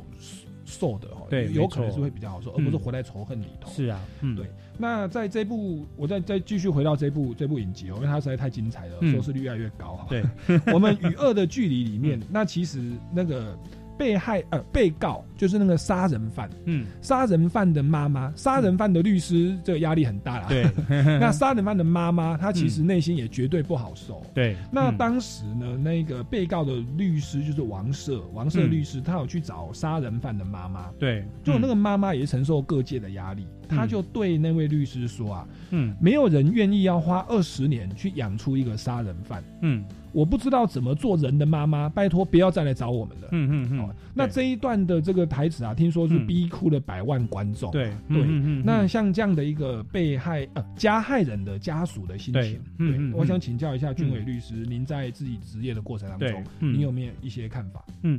[0.64, 1.28] 受的哦。
[1.30, 3.70] 对，有可能是会比较好受，而不是活在仇恨里头。
[3.70, 4.50] 是啊，嗯，对。
[4.76, 10.06] 那在这部，我再再继续回到这部这部影集哦，因为它实在太精彩了，收视率越来越高哈。
[10.10, 10.24] 对，
[10.74, 13.56] 我们与恶的距离里面，那其实那个。
[13.98, 20.46] 被害呃，被告就是那个杀人犯，嗯，杀人犯的妈妈，杀人犯的律师，这个压力很大啦。
[20.48, 20.64] 对，
[21.20, 24.22] 那杀人犯的妈妈，她其实内心也绝对不好受。
[24.32, 30.90] 对，那当时呢，那个被告的律师就是王社，王社律师，他有去找杀人犯的妈妈。
[30.98, 39.44] 对，就那个妈妈也承受各界的压力，他就对那位律师说啊，嗯，没有人愿意要花二十年去养出一个杀人犯。
[39.62, 39.84] 嗯。
[40.10, 43.28] 我不知道怎么做人的妈妈，拜托不要再来找我们了。
[43.30, 43.94] 嗯嗯嗯。
[44.14, 47.70] 那这一段的这个台词啊，听说是逼哭了百万观众。
[47.70, 48.22] 对对。
[48.64, 57.84] 那像这样的一个被害呃加害人的家属的心情，对，我想请教一下军伟律师，您在自己职业的过程当中，您有没有一些看法？
[58.02, 58.18] 嗯，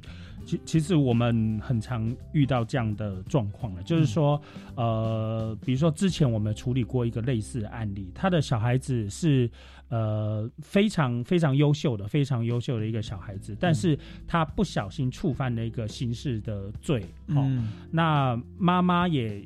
[0.49, 4.41] 其其实我们很常遇到这样的状况了，就是说，
[4.75, 9.49] 呃，比如说之前我们处理过一个类似的案例，他的小孩子是。
[9.91, 13.97] 呃，非常非常优秀的，非常优秀的一个小孩子，但是
[14.27, 17.51] 他不小心触犯了一个刑事的罪，哦，
[17.89, 19.43] 那妈妈也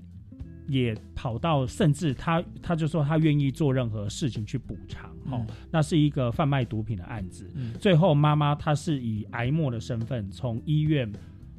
[0.67, 7.49] 也跑到，甚至他他就说他愿意做任何事情去补偿，哦，那是一个贩卖毒品的案子，
[7.79, 11.11] 最后妈妈她是以癌末的身份从医院。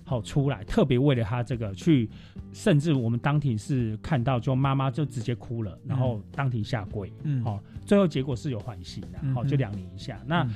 [0.06, 2.10] 好出来，特别为了他这个去，
[2.52, 10.22] 甚至我们当庭是看到，就妈妈就直接哭了，然后当庭下跪，嗯，好，最后结果是有缓刑的，好，就两年以下。
[10.26, 10.46] 那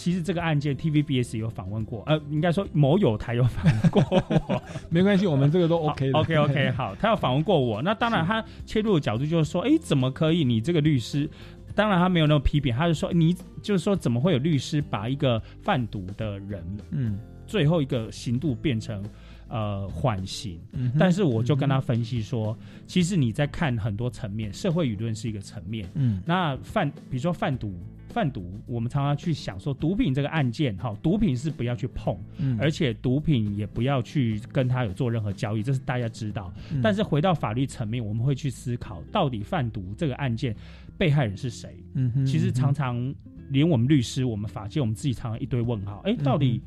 [0.00, 4.02] 其实这个案件，TVBS 有访问过，呃，应该说某有台有访问过
[4.48, 10.42] 我， 没关系，我们这个都 OK，OK OK， 好，他要访问过我，那当然他切入的角度就是说，哎，怎么可以？
[10.42, 11.28] 你这个律师，
[11.74, 17.18] 当然他没有那么批评，他是说，你就是说，怎么会有律师把一个贩毒的人，嗯。
[17.46, 19.04] 最后一个刑度变成
[19.48, 20.60] 呃缓刑，
[20.96, 27.74] 但是我就跟他分析说，其实你在看很多层面，社会舆论是一个层面，嗯，那贩比如说贩毒
[28.10, 36.52] 贩毒，我们常常去想说，毒品这个案件，哈，毒品是不要去碰，嗯而且毒品也不要去跟他有做任何交易，这是大家知道。
[36.72, 40.54] 嗯但是回到法律层面，我们会去思考，到底贩毒这个案件
[40.98, 41.76] 被害人是谁？
[41.94, 43.14] 嗯哼其实常常
[43.50, 46.60] 连我们律师、我们法界，我们自己常常一堆问号，哎，到底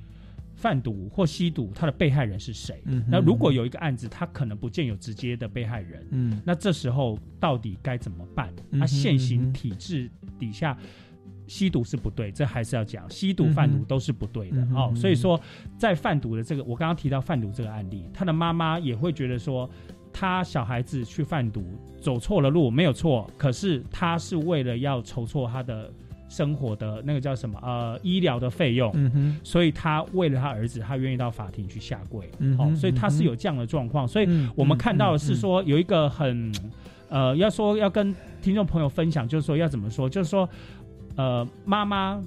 [0.55, 2.81] 贩毒或吸毒，他的被害人是谁？
[2.85, 8.49] 嗯那如果有一个案子，他可能不见有直接的被害人，嗯那这时候到底该怎么办？
[8.71, 10.77] 嗯哼他现行体制底下。
[11.47, 14.93] 吸毒是不对，这还是要讲，吸毒、贩毒都是不对的、哦。
[14.95, 15.39] 所以说，
[15.77, 19.69] 在贩毒的这个，我刚刚提到贩毒这个案例，他的妈妈也会觉得说，
[20.11, 21.63] 他小孩子去贩毒
[21.99, 25.91] 走错了路，没有错，可是他是为了要筹措他的
[26.29, 28.91] 生活的那个叫什么呃医疗的费用，
[29.43, 36.51] 所以他为了他儿子，他愿意到法庭去下跪，哦，嗯哼所以他是有这样的状况，所以嗯我们看到的是说有一个很
[37.09, 40.49] 呃，要说要跟听众朋友分享，就是说要怎么说，就是说
[41.15, 42.21] 呃妈妈。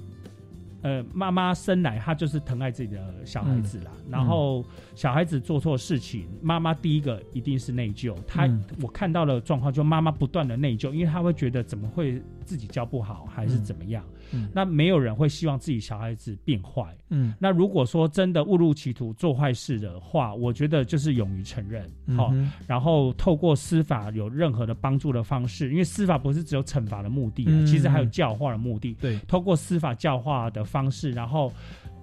[0.83, 4.63] 呃，妈妈生来她就是疼爱自己的小孩子啦，嗯然后
[4.95, 8.15] 小孩子做错事情，妈妈第一个一定是内疚。
[8.27, 14.05] 她、嗯我看到的状况，就妈妈不断的内疚，因为她会觉得怎么会自己教不好，还是怎么样？
[14.07, 14.16] 嗯
[14.53, 16.95] 那没有人会希望自己小孩子变坏。
[17.09, 22.33] 嗯那如果说真的误入歧途做坏事的话，我觉得就是勇于承认，好、
[22.67, 28.93] 然后透过司法有任何的帮助的方式，因为司法不是只有惩罚的目的啊，嗯其实还有教化的目的。
[28.99, 31.51] 对，透过司法教化的方式，然后。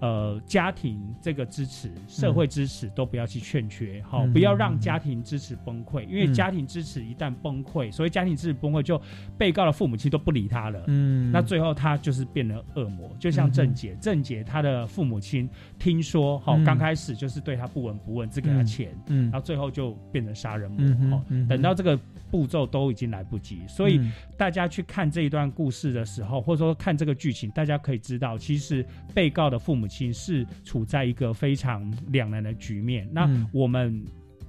[0.00, 6.34] 呃，家庭这个支持、社会支持都不要去欠缺，好、嗯不要让家庭支持崩溃，因为嗯。
[6.34, 9.00] 家庭支持一旦崩溃，所以家庭支持崩溃，就
[9.38, 11.30] 被告的父母亲都不理他了，嗯。
[11.32, 16.64] 那最后他就是变成恶魔，就像郑杰，郑杰他的父母亲听说，哈、嗯。
[16.64, 18.66] 刚开始就是对他不闻不问，只给他嗯。
[18.66, 19.30] 钱，嗯。
[19.30, 21.98] 然后最后就变成杀人魔，等到这个
[22.34, 33.08] 步骤都已经来不及，所以嗯大家去看这一段故事的时候，或者说看这个剧情，大家可以知道，其实被告的父母亲是处在一个非常两难的局面。
[33.12, 34.04] 那嗯我们。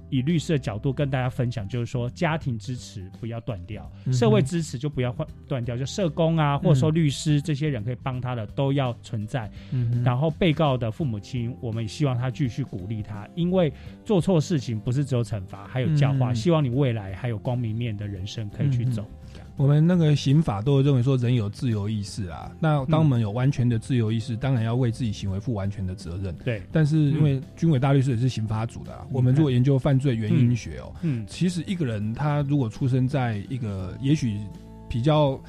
[0.08, 9.50] 以律师的角度跟大家分享，就是说家庭支持不要断掉，嗯社会支持就不要换断掉，就社工啊，或者说律师这些人可以帮他的都要存在。
[9.72, 13.72] 嗯然后被告的父母亲，我们也希望他继续鼓励他，因为
[14.04, 16.32] 做错事情不是只有惩罚，还有教化。
[16.32, 19.08] 嗯希望你未来还有光明面的人生可以去走。
[19.56, 26.34] 我们那个刑法都有认为说人有自由意识啊，那当我们有完全的自由意识，当然要为自己行为负完全的责任。
[26.44, 26.62] 对。
[26.70, 34.40] 但是因为军委大律师也是刑法组的、啊，我们如果研究犯罪原因学哦，嗯，其实一个人他如果出生在一个也许
[34.88, 35.40] 比较。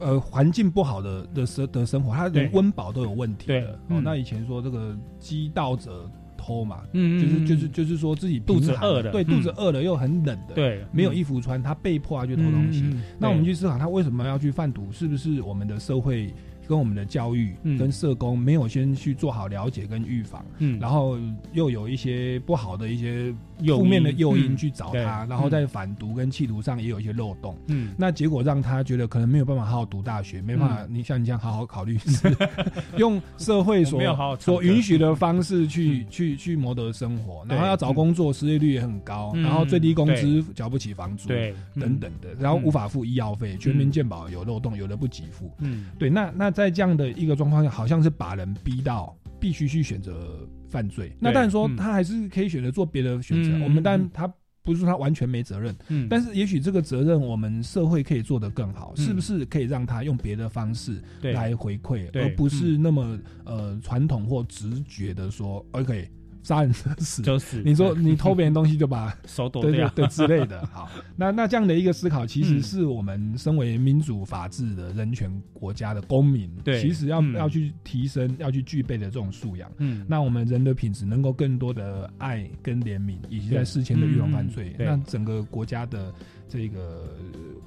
[0.00, 2.52] 呃，环境不好的的生的生活，他连对。
[2.52, 3.60] 温饱都有问题对。
[3.60, 3.78] 的。
[4.02, 6.10] 那以前说这个饥盗者
[6.44, 12.84] 偷嘛，就是就是就是说自己肚子饿的对，嗯肚子饿了又很冷的，对没有嗯衣服穿，他被迫要去偷东西。
[13.18, 14.86] 那我们去思考，他为什么要去贩毒？
[14.92, 16.34] 是不是我们的社会
[16.66, 17.76] 跟我们的教育嗯。
[17.78, 20.44] 跟社工没有先去做好了解跟预防？
[20.58, 20.78] 嗯。
[20.78, 21.18] 然后
[21.52, 23.34] 又有一些不好的一些
[23.66, 25.04] 负面的诱因去找对。
[25.04, 27.56] 他，然后在反毒跟弃毒上也有一些漏洞。
[27.68, 27.94] 嗯。
[27.96, 32.34] 那结果让他觉得可能没有办法好好读大学，没办法，你像你这样好好考律师，
[32.98, 39.42] 用社会所没有好好所允许的方式去去去谋得生活，然后要找工作，失业率也很高，嗯。
[39.42, 41.54] 然后最低工资缴不起房租，对。
[41.78, 45.50] 等等的，然后无法付医药费，全民健保有漏洞，有的不给付。
[45.58, 51.12] 嗯，对，那那在这样的一个状况下，好像是把人逼到必须去选择犯罪。
[51.20, 51.76] 那当然说嗯。
[51.76, 54.32] 他还是可以选择做别的选择，嗯我们但他。
[54.66, 56.06] 不是说他完全没责任，嗯。
[56.08, 59.04] 但是也许这个责任我们社会可以做得更好，嗯。
[59.04, 66.10] 是不是可以让他用别的方式来回馈，而不是那么、呃传统或直觉的说，OK，
[66.44, 67.22] 杀人者死。
[67.22, 69.88] 就死你说你偷别人东西就把 手剁对对掉。
[69.88, 70.64] 对之类的。
[70.72, 72.62] 好， 那那这样的一个思考，其实嗯。
[72.62, 77.32] 是我们身为民主法治的人权国家的公民，对其实要、嗯。
[77.34, 79.68] 要去提升、要去具备的这种素养。
[79.78, 80.06] 嗯。
[80.08, 86.12] 那我们人的品质能够更多的爱跟怜悯，以及在事前的预防犯罪嗯，那整个国家的
[86.48, 87.16] 这个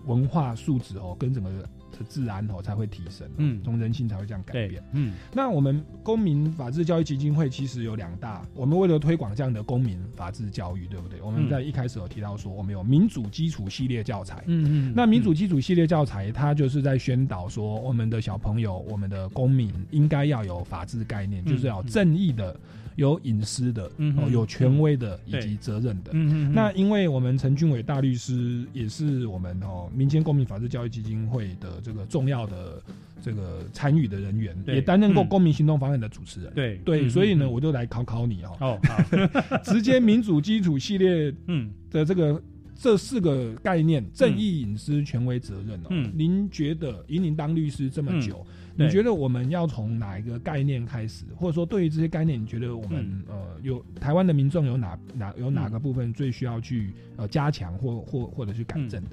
[0.05, 1.49] 文化素质哦，跟整个
[1.97, 4.83] 的治安哦才会提升，嗯从人性才会这样改变。
[4.93, 11.21] 嗯那我们公民法治教育基金会其实有两大，我们为了推广这样的公民法治教育，对不对？
[11.21, 14.43] 我们嗯在一开始有提到说，我们有民主基础系列教材。
[14.47, 22.55] 嗯嗯那民主基础系列教材，它就是在宣导说，我们的小朋友、我们的公民应该要有法治概念，嗯就是要正义的、
[22.97, 26.11] 有隐私的、嗯哦有权威的以及责任的。
[26.13, 32.81] 嗯嗯嗯那因为我们陈俊伟大律师也是我们哦民间公民法治教育基金会的这个重要的
[33.21, 35.27] 这个参与的人员，也担任过嗯。
[35.29, 36.51] 公民行动方案的主持人。
[36.53, 38.57] 对对，嗯所以呢，我就来考考你哦。
[38.59, 41.69] 哦，好， 直接民主基础系列嗯。
[41.89, 42.41] 的这个
[42.79, 45.87] 这四个概念：正义、隐私、权威、责任哦。
[45.89, 48.45] 嗯您觉得以您当律师这么久，
[48.77, 59.09] 对你觉得我们要从哪一个概念开始，或者说对于这些概念，你觉得我们、嗯呃有台湾的民众有哪哪有哪个部分最需要去呃加强或或或者去改正的？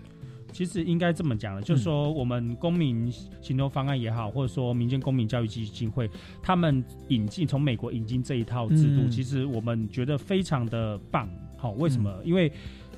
[0.53, 3.11] 其实应该这么讲的，就是说我们公民
[3.41, 6.09] 行动方案也好，或者说民间公民教育基金会，
[6.41, 11.29] 他们引进从美国引进这一套制度，嗯其实我们觉得非常的棒。
[11.57, 12.15] 好、为什么？
[12.25, 12.53] 因为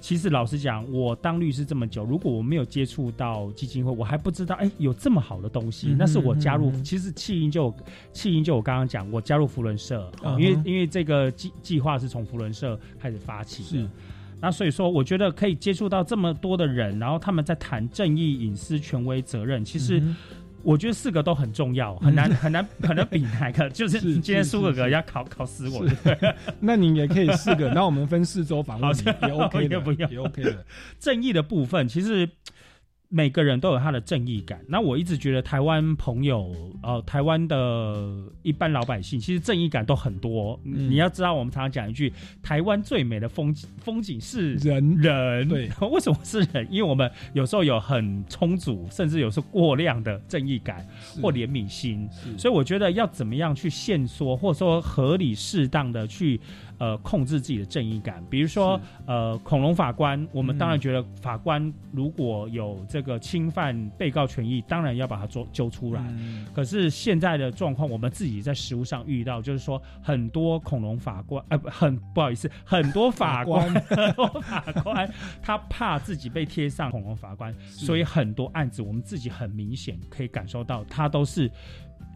[0.07, 5.89] 其实老实讲，我当律师这么久，如果我没有接触到基金会，我还不知道哎有这么好的东西。
[5.89, 7.75] 嗯那是我加入，其实弃婴就
[8.13, 13.69] 弃婴就我刚刚讲，我加入福伦社，因为因为这个计计划是从福伦社开始发起的。
[13.69, 13.91] 是
[14.41, 20.01] 那所以说，我觉得可以接触到这么多的人，然后他们在谈正义、隐私、权威、责任，其实。
[20.67, 23.71] 嗯我觉得四个都很重要，很难很难 很难比哪个。
[23.71, 25.87] 就是是今天苏哥哥要考考死我？
[26.59, 28.93] 那你也可以四个，那我们分四周访问
[29.23, 30.65] 也 OK 的，也 OK 的。
[30.99, 32.29] 正义的部分，其实
[33.09, 34.61] 每个人都有他的正义感。
[34.69, 36.53] 那我一直觉得台湾朋友，
[36.83, 40.59] 呃，台湾的一般老百姓，其实正义感都很多。
[40.65, 45.49] 嗯你要知道，我们常常讲一句，台湾最美的风景风景是人人。
[45.49, 46.67] 对， 为什么是人？
[46.71, 50.87] 因为我们有时候有很充足，甚至有时候过量的正义感
[51.23, 52.09] 或怜悯心。
[52.37, 56.41] 所以我觉得要怎么样去限缩，或者说合理适当的去
[56.79, 58.23] 呃控制自己的正义感。
[58.29, 66.03] 比如说呃恐龙法官，我们当然觉得法官如果有这个侵犯被告权益，当然要把他做揪出来。
[66.19, 75.11] 嗯可是现在的状况，我们自己在实务上遇到，就是说很多恐龙法官，呃，不，很不好意思， 很多法官，很多法官，
[75.43, 81.51] 他怕自己被贴上恐龙法官，所以很多案子我们自己很明显可以感受到，他都是。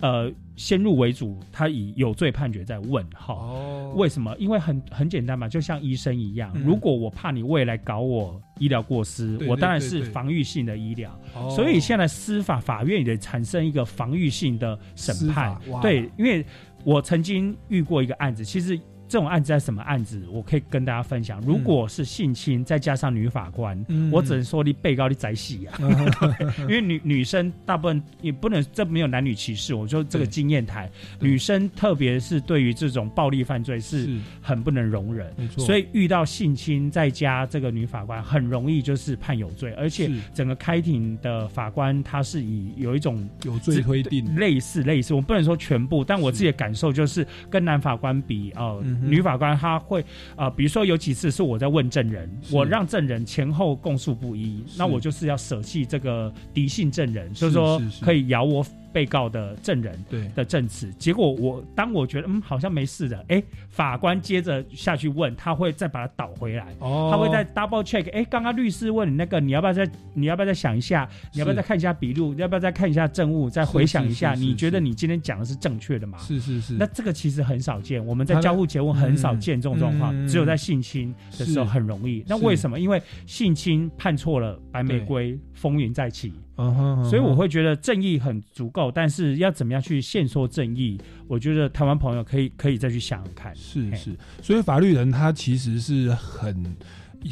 [0.01, 3.35] 呃，先入为主，他以有罪判决在问哈。
[3.35, 4.35] 哦为什么？
[4.39, 11.11] 因为很很简单嘛，就像医生一样，嗯如果我怕你未来搞我医疗过失，对我当然是防御性的医疗。
[11.35, 15.59] 哦所以现在司法法院也产生一个防御性的审判。
[15.83, 16.45] 对，因为
[16.85, 18.79] 我曾经遇过一个案子，其实。
[19.11, 20.23] 这种案子在什么案子？
[20.31, 21.41] 我可以跟大家分享。
[21.45, 24.09] 如果是性侵，再加上女法官，嗯。
[24.13, 25.77] 我只能说你被告你宰戏啊，
[26.61, 29.75] 因为女女生大部分也不能，这没有男女歧视。
[29.75, 30.89] 我说这个经验谈，
[31.19, 34.19] 女生特别是对于这种暴力犯罪是是。
[34.41, 35.29] 很不能容忍。
[35.59, 44.37] 所以遇到性侵再加这个女法官，很容易就是判有罪，而且整个开庭的法官他是以有一种有罪推定。
[44.37, 49.00] 类似类似，我不能说全部，但我自己的感受就是跟男法官比，呃，嗯。
[49.00, 50.01] 哼女法官她会
[50.37, 60.93] 啊、呃比如说有几次是我在问证人，我让证人前后供述不一，那我就是要舍弃这个敌性证人，就是说可以咬我被告的证人对的证词。
[60.95, 71.09] 结果我当我觉得嗯好像没事的，哎，法官接着下去问，他会再把它倒回来，哦他会再 double check，哎，刚刚律师问你那个，你要不要再你要不要再想一下？
[71.33, 72.35] 你要不要再看一下笔录？
[72.35, 73.49] 要不要再看一下证物？
[73.49, 76.19] 再回想一下，你觉得你今天讲的是正确的吗？
[76.19, 76.75] 是是是。
[76.75, 82.25] 那这个其实很少见，我们在交互结婚很少见这种状况，嗯只有在性侵的时候很容易。
[82.27, 82.79] 那为什么？
[82.79, 86.33] 因为性侵判错了，白玫瑰风云再起。
[86.61, 91.01] 嗯哼嗯哼所以我会觉得正义很足够，但是要怎么样去限缩正义？
[91.27, 93.55] 我觉得台湾朋友可以可以再去想想看。
[93.57, 96.77] 是是，所以法律人他其实是很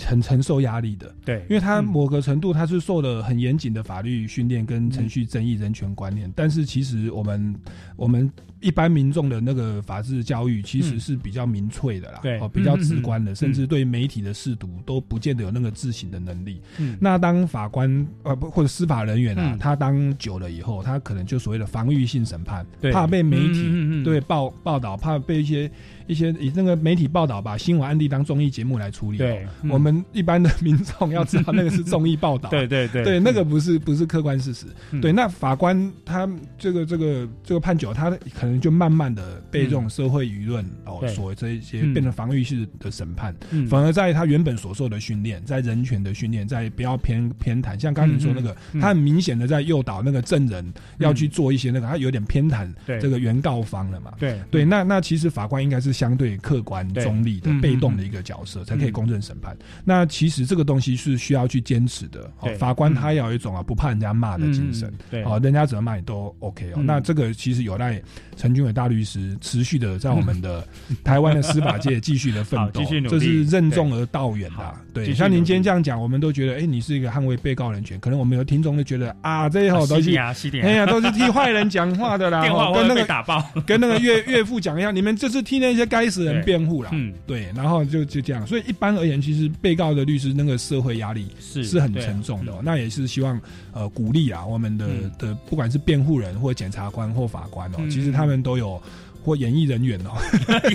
[0.06, 1.84] 很承受压力的，对因为他嗯。
[1.84, 7.54] 某个程度他是受了很严谨的法律训练跟程序正义人权观念，但是其实我们
[7.96, 8.30] 我们
[8.60, 16.60] 一般民众的那个法治教育其实是比较民粹的啦，对哦，比较直观的，甚至对媒体的视读都不见得有那个自省的能力。
[16.78, 16.96] 嗯。
[17.00, 19.58] 那当法官呃不或者司法人员啊，嗯。
[19.58, 25.70] 他当久了以后，他可能就所谓的防御性审判，怕被媒体、对报报道，怕被一些
[26.08, 29.20] 一些以那个媒体报道把新闻案例当综艺节目来处理哦。
[29.20, 29.70] 对嗯。
[29.70, 33.04] 我们一般的民众要知道那个是综艺报道， 对对对。
[33.04, 34.66] 对，那个不是不是客观事实。
[34.90, 35.00] 嗯。
[35.00, 36.28] 对，那法官他
[36.58, 43.66] 这个这个这个判决，他可能就慢慢的被这种社会舆论、哦所谓这一些嗯变成防御式的审判，嗯。
[43.68, 52.68] 反而在他原本所受的训练，在人权的训练，在不要偏偏袒，像刚才你说那个，他很明显的在诱导那个证人要去做一些那个，他有点偏袒
[53.00, 54.12] 这个原告方了嘛。
[54.18, 54.40] 对。
[54.50, 59.56] 对，那那其实法官应该是相对客观中立的嗯被动的一个角色，才可以嗯公正审判。
[59.84, 62.30] 那其实这个东西是需要去坚持的。
[62.38, 66.74] 哦法官他要有一种啊不怕人家骂的精神嗯，对哦，人家怎么骂你都 OK 哦。
[66.76, 68.00] 嗯那这个其实有赖
[68.36, 70.64] 陈君伟大律师持续的在我们的
[71.02, 74.80] 台湾的司法界继续的奋斗继续，努力这是任重而道远的啊。
[74.94, 80.16] 对，像您今天这样讲，我们都觉得，哎，你是一个捍卫被告人权，可能我们有听众就觉得啊， 这一吼啊都是西
[80.60, 86.90] 哎呀，都是替坏人讲话的啦， 电话跟那个被打爆跟那个岳岳父讲一下，你们这是替那些该死人辩护啦。
[86.92, 88.46] 嗯，对，然后就就这样。
[88.46, 92.52] 所以一般而言，其实被告的律师那个社会压力是是很沉重的。
[92.62, 93.40] 那也是希望
[93.72, 94.86] 呃鼓励啊，我们的
[95.18, 98.80] 的不管是辩护人或检察官或法官哦，其实他们都有。
[99.22, 100.12] 或演艺人员哦，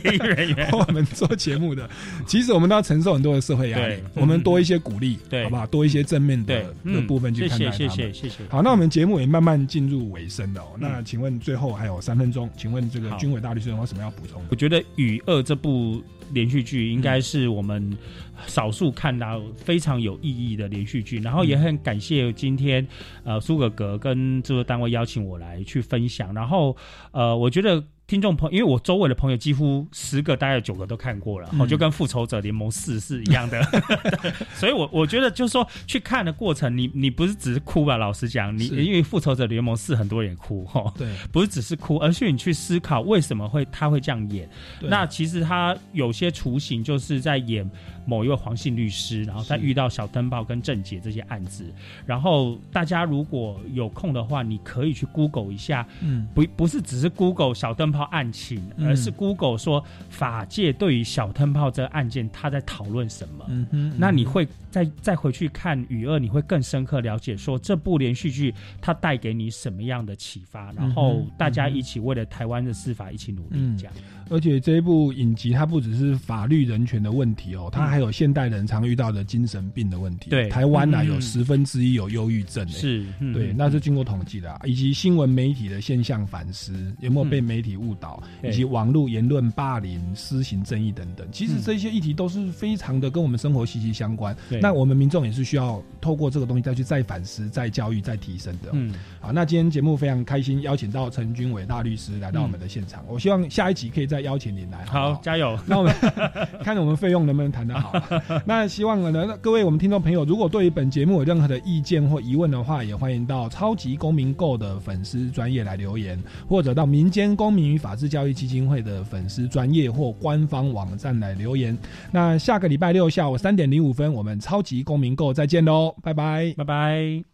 [0.04, 1.90] 演艺人员， 我们做节目的，
[2.28, 3.96] 其实我们都要承受很多的社会压力。
[4.14, 5.66] 我们多一些鼓励，对，好不好？
[5.68, 7.78] 多一些正面的的部分去看待他们。
[7.78, 8.44] 谢谢，谢谢。
[8.50, 10.62] 好，那我们节目也慢慢进入尾声了。
[10.80, 14.42] 那请问最后还有三分钟，请问这个军委大律师有什么要补充？
[14.50, 17.98] 我觉得《雨二》这部连续剧应该是我们
[18.46, 22.86] 少数看到非常有意义的连续剧，然后也很感谢今天
[23.24, 26.76] 呃苏格格跟制作单位邀请我来去分享，然后
[27.12, 27.84] 呃我觉得。
[28.06, 33.62] 听众朋友，因为我周围的朋友几乎十个，大概有九个都看过了，我就跟《复仇者联盟四》是一样的，
[34.56, 37.96] 所以我我觉得就是说去看的过程，你你不是只是哭吧？
[37.98, 44.50] 老实讲，你因为《复仇者联盟四》很多人哭哈，对，不是只是哭，而是你去思考为什么会他会这样演。
[44.82, 47.68] 那其实他有些雏形就是在演
[48.06, 51.72] 某一位黄姓律师，然后他遇到小灯泡跟郑杰这些案子。
[52.06, 57.84] 然后大家如果有空的话，你可以去 Google 一下，嗯，不不是只是 Google 小灯。
[57.94, 63.46] 泡案情，而是 Google 说法界对于小灯泡这个案件，他在讨论什么？
[63.50, 68.52] 嗯哼，那你会再再回去看《雨二》，你会更深刻了解说这部连续剧
[68.82, 70.72] 它带给你什么样的启发？
[70.72, 73.94] 然后大家一起为了台湾的司法一起努力，这样。
[74.34, 80.32] 而且这一部影集它不只是法律人权的问题哦，它还有现代人常遇到的精神病的问题。
[80.32, 94.36] 对，台湾呢有十分之一有忧郁症，是，对，那是经过统计的，以及新闻媒体的现象反思有没有被媒体误导，以及网络言论霸凌、私刑正义等等，其实这些议题都是非常的跟我们生活息息相关。
[94.60, 98.70] 那我们民众也是需要透过这个东西再去再反思、再教育、再提升的。
[98.72, 104.23] 嗯，好，那今天节目非常开心，邀请到陈军伟大律师来到我们的现场，我希望下一集可以再。
[104.24, 105.58] 邀请您来，好，加油！
[105.68, 105.94] 那我们
[106.64, 107.94] 看我们费用能不能谈得好。
[108.46, 121.78] 那希望呢，各位我们听众朋友，如果对于本节目有任何的意见或疑问的话，也欢迎到超级公民购的粉丝专业来留言，或者到民间公民与法治教育基金会的粉丝专业或官方网站来留言。
[122.12, 127.33] 那下个礼拜六下午三点零五分，我们超级公民购再见喽，拜拜，拜拜。